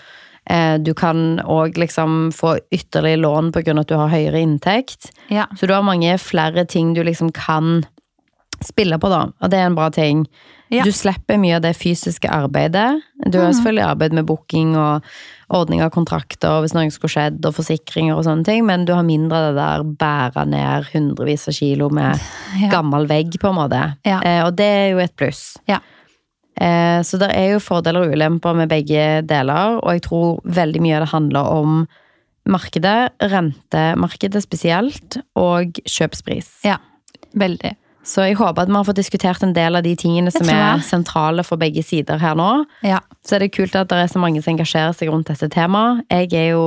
Eh, 0.49 0.79
du 0.79 0.95
kan 0.95 1.41
òg 1.45 1.77
liksom 1.79 2.31
få 2.35 2.57
ytterligere 2.73 3.21
lån 3.21 3.53
av 3.57 3.79
at 3.79 3.89
du 3.89 3.95
har 3.97 4.09
høyere 4.09 4.41
inntekt. 4.41 5.11
Ja. 5.29 5.47
Så 5.59 5.67
du 5.67 5.75
har 5.75 5.83
mange 5.83 6.17
flere 6.19 6.65
ting 6.67 6.95
du 6.95 7.03
liksom 7.05 7.33
kan 7.33 7.85
spille 8.65 8.99
på, 9.01 9.09
da. 9.09 9.31
Og 9.41 9.51
det 9.51 9.59
er 9.59 9.67
en 9.71 9.77
bra 9.77 9.89
ting. 9.91 10.27
Ja. 10.71 10.85
Du 10.85 10.93
slipper 10.93 11.39
mye 11.41 11.57
av 11.57 11.63
det 11.65 11.73
fysiske 11.77 12.29
arbeidet. 12.31 13.01
Du 13.27 13.39
har 13.41 13.51
selvfølgelig 13.53 13.87
arbeid 13.89 14.13
med 14.15 14.27
booking 14.29 14.77
og 14.79 15.07
ordning 15.51 15.81
av 15.83 15.91
kontrakter 15.91 16.61
hvis 16.63 16.75
noe 16.77 16.91
skulle 16.95 17.11
skjedd, 17.11 17.41
og 17.49 17.57
forsikringer 17.57 18.15
og 18.15 18.23
sånne 18.29 18.47
ting, 18.47 18.63
men 18.69 18.85
du 18.87 18.93
har 18.95 19.03
mindre 19.03 19.39
av 19.41 19.49
det 19.49 19.65
der 19.65 19.87
bære 19.99 20.45
ned 20.47 20.91
hundrevis 20.93 21.49
av 21.51 21.57
kilo 21.57 21.89
med 21.91 22.21
Ja. 22.61 22.69
gammel 22.71 23.09
vegg, 23.11 23.35
på 23.41 23.49
en 23.51 23.59
måte. 23.59 23.97
Ja. 24.07 24.21
Eh, 24.23 24.45
og 24.45 24.55
det 24.57 24.67
er 24.67 24.91
jo 24.93 24.99
et 24.99 25.17
pluss. 25.17 25.57
Ja. 25.67 25.81
Eh, 26.61 27.01
så 27.07 27.19
det 27.21 27.31
er 27.37 27.55
jo 27.55 27.63
fordeler 27.65 28.05
og 28.05 28.13
ulemper 28.15 28.57
med 28.59 28.69
begge 28.69 29.23
deler, 29.27 29.79
og 29.81 29.93
jeg 29.97 30.05
tror 30.09 30.41
veldig 30.45 30.83
mye 30.85 30.99
av 30.99 31.07
det 31.07 31.13
handler 31.15 31.53
om 31.57 31.83
markedet, 32.51 33.11
rentemarkedet 33.31 34.43
spesielt, 34.45 35.21
og 35.39 35.81
kjøpspris. 35.87 36.51
Ja. 36.67 36.79
Veldig. 37.39 37.77
Så 38.11 38.25
jeg 38.25 38.39
håper 38.39 38.65
at 38.65 38.71
vi 38.71 38.75
har 38.75 38.87
fått 38.89 38.99
diskutert 38.99 39.43
en 39.45 39.53
del 39.55 39.77
av 39.77 39.85
de 39.85 39.93
tingene 39.99 40.33
som 40.33 40.49
er 40.51 40.81
sentrale 40.83 41.45
for 41.47 41.61
begge 41.61 41.83
sider 41.85 42.19
her 42.19 42.35
nå. 42.39 42.49
Ja. 42.83 43.03
Så 43.27 43.37
er 43.37 43.45
det 43.45 43.53
kult 43.55 43.77
at 43.77 43.91
det 43.93 43.99
er 44.01 44.11
så 44.11 44.23
mange 44.23 44.41
som 44.43 44.55
engasjerer 44.57 44.97
seg 44.97 45.13
rundt 45.13 45.29
dette 45.31 45.51
temaet. 45.53 46.01
Jeg 46.11 46.33
er 46.41 46.49
jo 46.55 46.65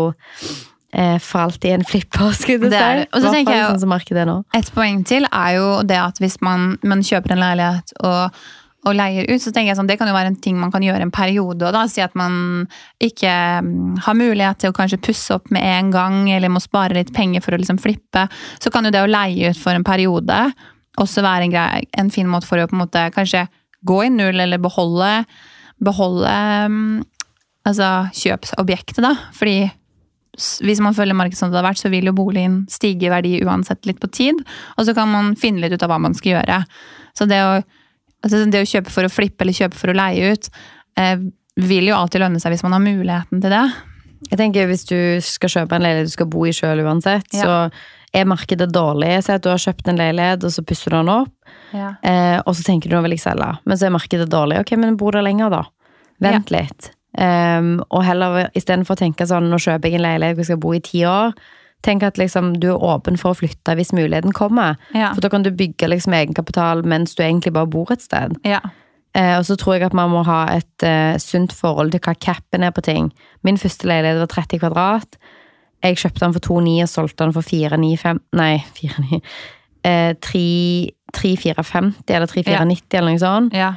eh, 0.93 1.17
for 1.19 1.47
alltid 1.47 1.73
en 1.79 1.85
flipper, 1.89 2.31
skulle 2.37 2.69
du 2.69 2.69
Det 2.69 2.79
si. 2.79 3.07
Og 3.11 3.25
så 3.25 3.33
tenker 3.33 3.57
jeg 3.57 3.63
jo- 3.65 3.79
sånn 3.81 4.17
er 4.21 4.29
nå. 4.29 4.37
Et 4.53 4.71
poeng 4.77 5.03
til 5.09 5.25
er 5.31 5.55
jo 5.57 5.69
det 5.83 5.97
at 5.97 6.21
hvis 6.21 6.37
man, 6.41 6.77
man 6.83 7.01
kjøper 7.01 7.31
en 7.33 7.43
leilighet 7.43 7.93
og, 8.03 8.43
og 8.83 8.97
leier 8.97 9.29
ut, 9.29 9.39
så 9.39 9.53
tenker 9.53 9.71
jeg 9.71 9.77
sånn, 9.79 9.87
det 9.87 9.95
kan 9.99 10.09
jo 10.09 10.15
være 10.15 10.33
en 10.33 10.39
ting 10.43 10.57
man 10.59 10.71
kan 10.73 10.83
gjøre 10.83 11.05
en 11.05 11.13
periode. 11.13 11.63
Og 11.63 11.75
da 11.75 11.85
Si 11.87 12.01
at 12.03 12.15
man 12.19 12.65
ikke 13.03 13.31
mm, 13.63 14.03
har 14.05 14.17
mulighet 14.17 14.59
til 14.63 14.73
å 14.73 14.75
kanskje 14.75 15.01
pusse 15.03 15.35
opp 15.35 15.51
med 15.53 15.63
en 15.63 15.91
gang, 15.93 16.17
eller 16.33 16.51
må 16.51 16.59
spare 16.63 16.97
litt 16.97 17.13
penger 17.15 17.43
for 17.45 17.55
å 17.55 17.61
liksom 17.61 17.79
flippe. 17.79 18.25
Så 18.59 18.73
kan 18.73 18.85
jo 18.87 18.91
det 18.93 19.03
å 19.03 19.09
leie 19.09 19.53
ut 19.53 19.59
for 19.59 19.75
en 19.77 19.87
periode 19.87 20.39
også 21.01 21.23
være 21.25 21.47
en, 21.47 21.53
grei, 21.53 21.85
en 21.97 22.11
fin 22.13 22.27
måte 22.29 22.49
for 22.49 22.61
å 22.61 22.67
på 22.69 22.75
en 22.75 22.83
måte 22.83 23.07
kanskje 23.15 23.47
gå 23.87 24.03
i 24.05 24.11
null, 24.13 24.39
eller 24.39 24.61
beholde, 24.61 25.23
beholde 25.83 26.33
mm, 26.71 26.99
altså 27.67 27.89
kjøpsobjektet, 28.15 29.01
da. 29.03 29.15
Fordi 29.35 29.71
hvis 30.65 30.81
man 30.81 30.95
følger 30.97 31.17
markedet 31.17 31.39
som 31.39 31.51
det 31.53 31.59
har 31.59 31.67
vært, 31.67 31.81
så 31.81 31.91
vil 31.93 32.09
jo 32.09 32.15
boligen 32.17 32.63
stige 32.71 33.07
i 33.07 33.13
verdi 33.13 33.35
uansett 33.45 33.85
litt 33.85 34.01
på 34.01 34.09
tid. 34.13 34.39
Og 34.77 34.87
så 34.87 34.95
kan 34.97 35.11
man 35.11 35.33
finne 35.39 35.61
litt 35.61 35.75
ut 35.75 35.85
av 35.85 35.93
hva 35.93 35.99
man 36.01 36.15
skal 36.17 36.37
gjøre. 36.37 36.63
Så 37.17 37.27
det 37.29 37.41
å, 37.45 37.59
altså 38.23 38.43
det 38.51 38.61
å 38.63 38.69
kjøpe 38.69 38.89
for 38.93 39.03
å 39.07 39.11
flippe 39.11 39.43
eller 39.45 39.53
kjøpe 39.57 39.75
for 39.79 39.91
å 39.93 39.97
leie 39.97 40.33
ut, 40.33 40.49
eh, 40.97 41.17
vil 41.57 41.89
jo 41.91 41.95
alltid 41.97 42.23
lønne 42.23 42.39
seg 42.41 42.53
hvis 42.55 42.63
man 42.65 42.73
har 42.77 42.81
muligheten 42.83 43.41
til 43.43 43.51
det. 43.53 43.65
Jeg 44.31 44.39
tenker 44.39 44.67
Hvis 44.69 44.85
du 44.87 45.19
skal 45.21 45.49
kjøpe 45.51 45.75
en 45.75 45.83
leilighet 45.83 46.07
du 46.07 46.13
skal 46.15 46.29
bo 46.31 46.45
i 46.47 46.53
sjøl 46.55 46.79
uansett, 46.85 47.27
Ja. 47.33 47.43
så 47.43 47.71
er 48.13 48.25
markedet 48.25 48.71
dårlig. 48.71 49.23
Si 49.23 49.31
at 49.33 49.41
du 49.43 49.49
har 49.49 49.57
kjøpt 49.57 49.87
en 49.89 49.97
leilighet, 49.97 50.43
og 50.43 50.51
så 50.53 50.63
pusser 50.63 50.91
du 50.91 50.97
den 50.97 51.09
opp, 51.09 51.33
Ja. 51.73 51.95
eh, 52.03 52.39
og 52.45 52.53
så 52.55 52.63
tenker 52.63 52.89
du 52.89 52.95
nå 52.95 53.01
vil 53.03 53.11
jeg 53.17 53.19
selge, 53.25 53.57
men 53.65 53.77
så 53.77 53.85
er 53.87 53.97
markedet 53.97 54.29
dårlig. 54.29 54.59
Ok, 54.61 54.77
men 54.77 54.95
bo 54.95 55.11
der 55.11 55.21
lenger, 55.23 55.49
da. 55.49 55.63
Vent 56.21 56.49
litt. 56.51 56.91
Um, 57.15 57.83
og 57.91 58.03
heller 58.03 58.49
istedenfor 58.55 58.95
å 58.95 58.97
tenke 58.97 59.27
sånn 59.27 59.45
nå 59.51 59.57
kjøper 59.61 59.83
jeg 59.91 59.95
en 59.99 60.01
leilighet 60.01 60.33
hvor 60.35 60.41
jeg 60.41 60.45
skal 60.45 60.57
bo 60.57 60.71
i 60.73 60.79
ti 60.79 61.01
år, 61.05 61.33
tenk 61.83 62.03
at 62.03 62.17
liksom 62.17 62.53
du 62.61 62.69
er 62.71 62.83
åpen 62.83 63.17
for 63.19 63.33
å 63.33 63.37
flytte 63.37 63.75
hvis 63.75 63.93
muligheten 63.95 64.33
kommer. 64.35 64.77
Ja. 64.95 65.11
For 65.13 65.21
da 65.23 65.29
kan 65.33 65.43
du 65.43 65.51
bygge 65.51 65.89
liksom 65.91 66.15
egenkapital 66.15 66.83
mens 66.87 67.15
du 67.15 67.23
egentlig 67.23 67.53
bare 67.53 67.67
bor 67.67 67.91
et 67.91 68.01
sted. 68.05 68.37
ja. 68.47 68.61
Eh, 69.13 69.37
og 69.37 69.45
så 69.45 69.53
tror 69.61 69.75
jeg 69.75 69.83
at 69.85 69.93
man 69.93 70.09
må 70.09 70.23
ha 70.25 70.47
et 70.55 70.81
eh, 70.81 71.19
sunt 71.21 71.51
forhold 71.53 71.91
til 71.93 72.01
hva 72.01 72.15
capen 72.17 72.63
er 72.65 72.71
på 72.73 72.81
ting. 72.81 73.11
Min 73.45 73.59
første 73.61 73.85
leilighet 73.85 74.17
var 74.23 74.31
30 74.31 74.59
kvadrat. 74.63 75.17
Jeg 75.83 75.99
kjøpte 76.01 76.23
den 76.23 76.33
for 76.33 76.41
2,9 76.47 76.81
og 76.81 76.89
solgte 76.89 77.23
den 77.27 77.33
for 77.35 77.45
4,95 77.45 78.23
Nei, 78.39 78.55
4,9 78.79 79.19
eh, 79.85 80.15
3,450 80.17 82.15
eller 82.15 82.25
3,490 82.31 82.97
eller 82.97 83.11
noe 83.11 83.21
sånt. 83.21 83.53
ja. 83.53 83.73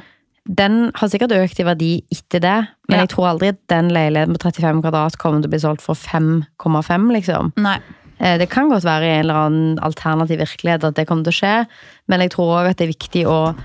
Den 0.47 0.91
har 0.95 1.09
sikkert 1.11 1.33
økt 1.35 1.59
i 1.59 1.65
verdi 1.67 1.91
etter 2.13 2.39
det, 2.39 2.67
men 2.89 2.99
Ja. 2.99 3.03
jeg 3.05 3.09
tror 3.09 3.27
aldri 3.33 3.49
at 3.49 3.59
den 3.67 3.89
leiligheten 3.91 4.33
på 4.37 4.39
35 4.51 4.81
kvadrat 4.81 5.17
kommer 5.17 5.41
til 5.41 5.49
å 5.49 5.53
bli 5.55 5.59
solgt 5.59 5.81
for 5.81 5.93
5,5, 5.95 7.11
liksom. 7.11 7.51
Nei. 7.57 7.79
Eh, 8.19 8.37
Det 8.37 8.49
kan 8.49 8.69
godt 8.69 8.83
være 8.83 9.03
i 9.03 9.13
en 9.19 9.25
eller 9.25 9.33
annen 9.47 9.79
alternativ 9.79 10.39
virkelighet 10.39 10.83
at 10.83 10.95
det 10.95 11.05
kommer 11.07 11.23
til 11.23 11.33
å 11.33 11.39
skje, 11.41 11.67
men 12.07 12.19
jeg 12.21 12.31
tror 12.31 12.63
òg 12.63 12.69
at 12.71 12.77
det 12.77 12.87
er 12.87 12.93
viktig 12.95 13.25
å 13.27 13.55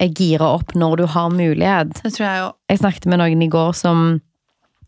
eh, 0.00 0.08
gire 0.12 0.42
opp 0.44 0.74
når 0.74 0.96
du 0.98 1.06
har 1.06 1.30
mulighet. 1.30 2.02
Det 2.04 2.12
tror 2.14 2.26
jeg 2.28 2.38
jo. 2.44 2.52
Jeg 2.68 2.78
snakket 2.78 3.06
med 3.06 3.18
noen 3.18 3.42
i 3.42 3.48
går 3.48 3.72
som 3.74 4.20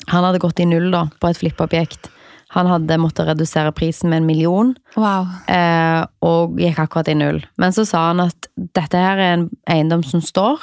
Han 0.09 0.24
hadde 0.24 0.38
gått 0.40 0.59
i 0.61 0.64
null 0.64 0.90
da, 0.90 1.11
på 1.20 1.29
et 1.29 1.37
flippobjekt. 1.37 2.09
Han 2.57 2.66
hadde 2.66 2.96
måttet 2.98 3.26
redusere 3.29 3.70
prisen 3.70 4.09
med 4.09 4.16
en 4.22 4.26
million, 4.26 4.74
Wow. 4.96 5.26
eh, 5.46 6.07
og 6.22 6.57
gikk 6.59 6.79
akkurat 6.79 7.09
i 7.09 7.14
null. 7.14 7.42
Men 7.59 7.70
så 7.72 7.85
sa 7.87 8.09
han 8.09 8.20
at 8.20 8.46
dette 8.57 8.94
her 8.96 9.18
er 9.18 9.33
en 9.35 9.50
eiendom 9.68 10.03
som 10.03 10.20
står, 10.22 10.59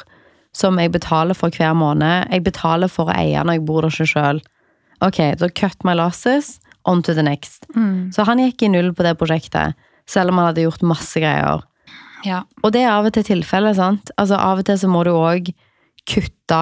som 0.57 0.79
jeg 0.81 0.93
betaler 0.95 1.37
for 1.37 1.53
hver 1.53 1.75
måned. 1.77 2.31
Jeg 2.33 2.45
betaler 2.47 2.89
for 2.91 3.11
å 3.11 3.17
eie 3.17 3.43
når 3.45 3.59
jeg 3.59 3.67
bor 3.67 3.85
der 3.85 3.93
ikke 3.93 4.09
sjøl. 4.13 4.41
Ok, 5.05 5.19
da 5.37 5.49
cut 5.53 5.85
my 5.85 5.93
losses, 5.97 6.57
on 6.89 7.03
to 7.05 7.13
the 7.13 7.25
next. 7.25 7.67
Mm. 7.75 8.09
Så 8.15 8.25
han 8.25 8.41
gikk 8.41 8.65
i 8.65 8.71
null 8.73 8.93
på 8.97 9.05
det 9.05 9.17
prosjektet, 9.19 9.77
selv 10.09 10.33
om 10.33 10.41
han 10.41 10.49
hadde 10.49 10.65
gjort 10.65 10.85
masse 10.87 11.21
greier. 11.21 11.61
Ja. 12.25 12.41
Og 12.63 12.73
det 12.73 12.83
er 12.83 12.95
av 12.95 13.05
og 13.05 13.13
til 13.13 13.25
tilfellet, 13.27 13.77
sant? 13.77 14.11
Altså 14.17 14.39
av 14.41 14.63
og 14.63 14.67
til 14.67 14.79
så 14.81 14.89
må 14.89 15.03
du 15.05 15.13
òg 15.13 15.51
kutte. 16.09 16.61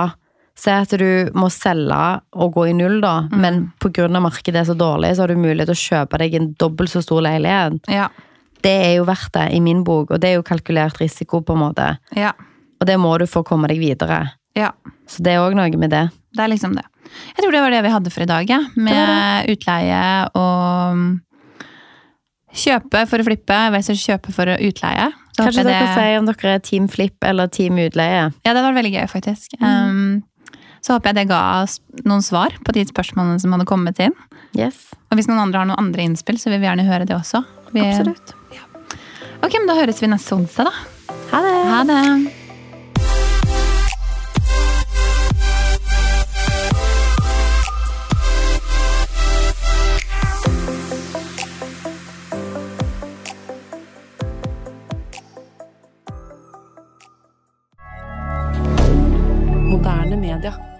Si 0.56 0.72
at 0.72 0.94
du 1.00 1.32
må 1.36 1.50
selge 1.52 2.02
og 2.40 2.54
gå 2.56 2.70
i 2.72 2.76
null, 2.76 3.02
da, 3.04 3.26
men 3.32 3.66
pga. 3.84 4.08
markedet 4.24 4.62
er 4.62 4.68
så 4.70 4.76
dårlig, 4.80 5.16
så 5.16 5.26
har 5.26 5.34
du 5.34 5.40
mulighet 5.40 5.68
til 5.68 5.76
å 5.76 5.84
kjøpe 5.84 6.20
deg 6.22 6.38
en 6.38 6.54
dobbelt 6.60 6.92
så 6.94 7.04
stor 7.04 7.26
leilighet. 7.26 7.92
Ja. 7.92 8.08
Det 8.64 8.72
er 8.86 8.94
jo 8.98 9.08
verdt 9.08 9.34
det 9.36 9.50
i 9.54 9.60
min 9.62 9.84
bok, 9.84 10.12
og 10.16 10.22
det 10.24 10.32
er 10.32 10.38
jo 10.40 10.48
kalkulert 10.48 11.02
risiko, 11.02 11.44
på 11.44 11.58
en 11.58 11.64
måte. 11.68 11.90
Ja. 12.16 12.32
Og 12.82 12.88
det 12.90 12.98
må 13.00 13.14
du 13.22 13.26
for 13.30 13.44
å 13.46 13.48
komme 13.48 13.70
deg 13.72 13.80
videre. 13.84 14.26
ja. 14.58 14.72
Så 15.06 15.22
det 15.22 15.36
er 15.36 15.44
òg 15.44 15.54
noe 15.54 15.70
med 15.78 15.92
det. 15.94 16.08
Det 16.34 16.42
er 16.42 16.50
liksom 16.50 16.72
det. 16.74 16.82
Jeg 17.06 17.44
tror 17.44 17.52
det 17.54 17.60
var 17.62 17.74
det 17.76 17.82
vi 17.86 17.92
hadde 17.94 18.10
for 18.10 18.24
i 18.24 18.26
dag, 18.26 18.50
ja. 18.50 18.58
Med 18.74 19.52
utleie 19.54 20.00
og 20.34 20.96
mm, 20.98 21.12
kjøpe 22.56 23.04
for 23.10 23.22
å 23.22 23.26
flippe 23.28 23.58
versus 23.76 24.02
kjøpe 24.02 24.34
for 24.34 24.50
å 24.50 24.56
utleie. 24.66 25.12
Så 25.36 25.44
Kanskje 25.44 25.66
dere 25.68 25.84
dere 25.84 25.92
sier 25.94 26.18
om 26.20 26.30
dere 26.30 26.54
er 26.56 26.64
Team 26.66 26.88
flipp 26.90 27.26
eller 27.28 27.52
Team 27.52 27.78
Utleie. 27.84 28.30
Ja, 28.48 28.54
det 28.56 28.64
var 28.64 28.74
veldig 28.78 28.94
gøy, 28.96 29.06
faktisk. 29.12 29.54
Um, 29.60 30.24
så 30.82 30.96
håper 30.96 31.12
jeg 31.12 31.20
det 31.20 31.26
ga 31.34 31.42
oss 31.64 31.78
noen 32.08 32.24
svar 32.26 32.56
på 32.66 32.74
de 32.78 32.86
spørsmålene 32.88 33.42
som 33.44 33.54
hadde 33.54 33.68
kommet 33.70 34.00
inn. 34.02 34.16
Yes, 34.56 34.88
Og 35.12 35.20
hvis 35.20 35.28
noen 35.28 35.44
andre 35.44 35.62
har 35.62 35.70
noen 35.70 35.82
andre 35.82 36.08
innspill, 36.08 36.40
så 36.40 36.50
vil 36.54 36.62
vi 36.64 36.70
gjerne 36.70 36.88
høre 36.88 37.06
det 37.10 37.18
også. 37.18 37.44
Vi, 37.76 37.84
absolutt. 37.84 38.34
Ok, 39.44 39.54
men 39.60 39.68
da 39.70 39.76
høres 39.78 40.02
vi 40.02 40.10
neste 40.10 40.38
onsdag, 40.40 40.72
da. 40.72 41.14
Ha 41.36 41.44
det! 41.46 41.56
Ha 41.74 41.84
det! 41.92 42.02
dire. 60.46 60.75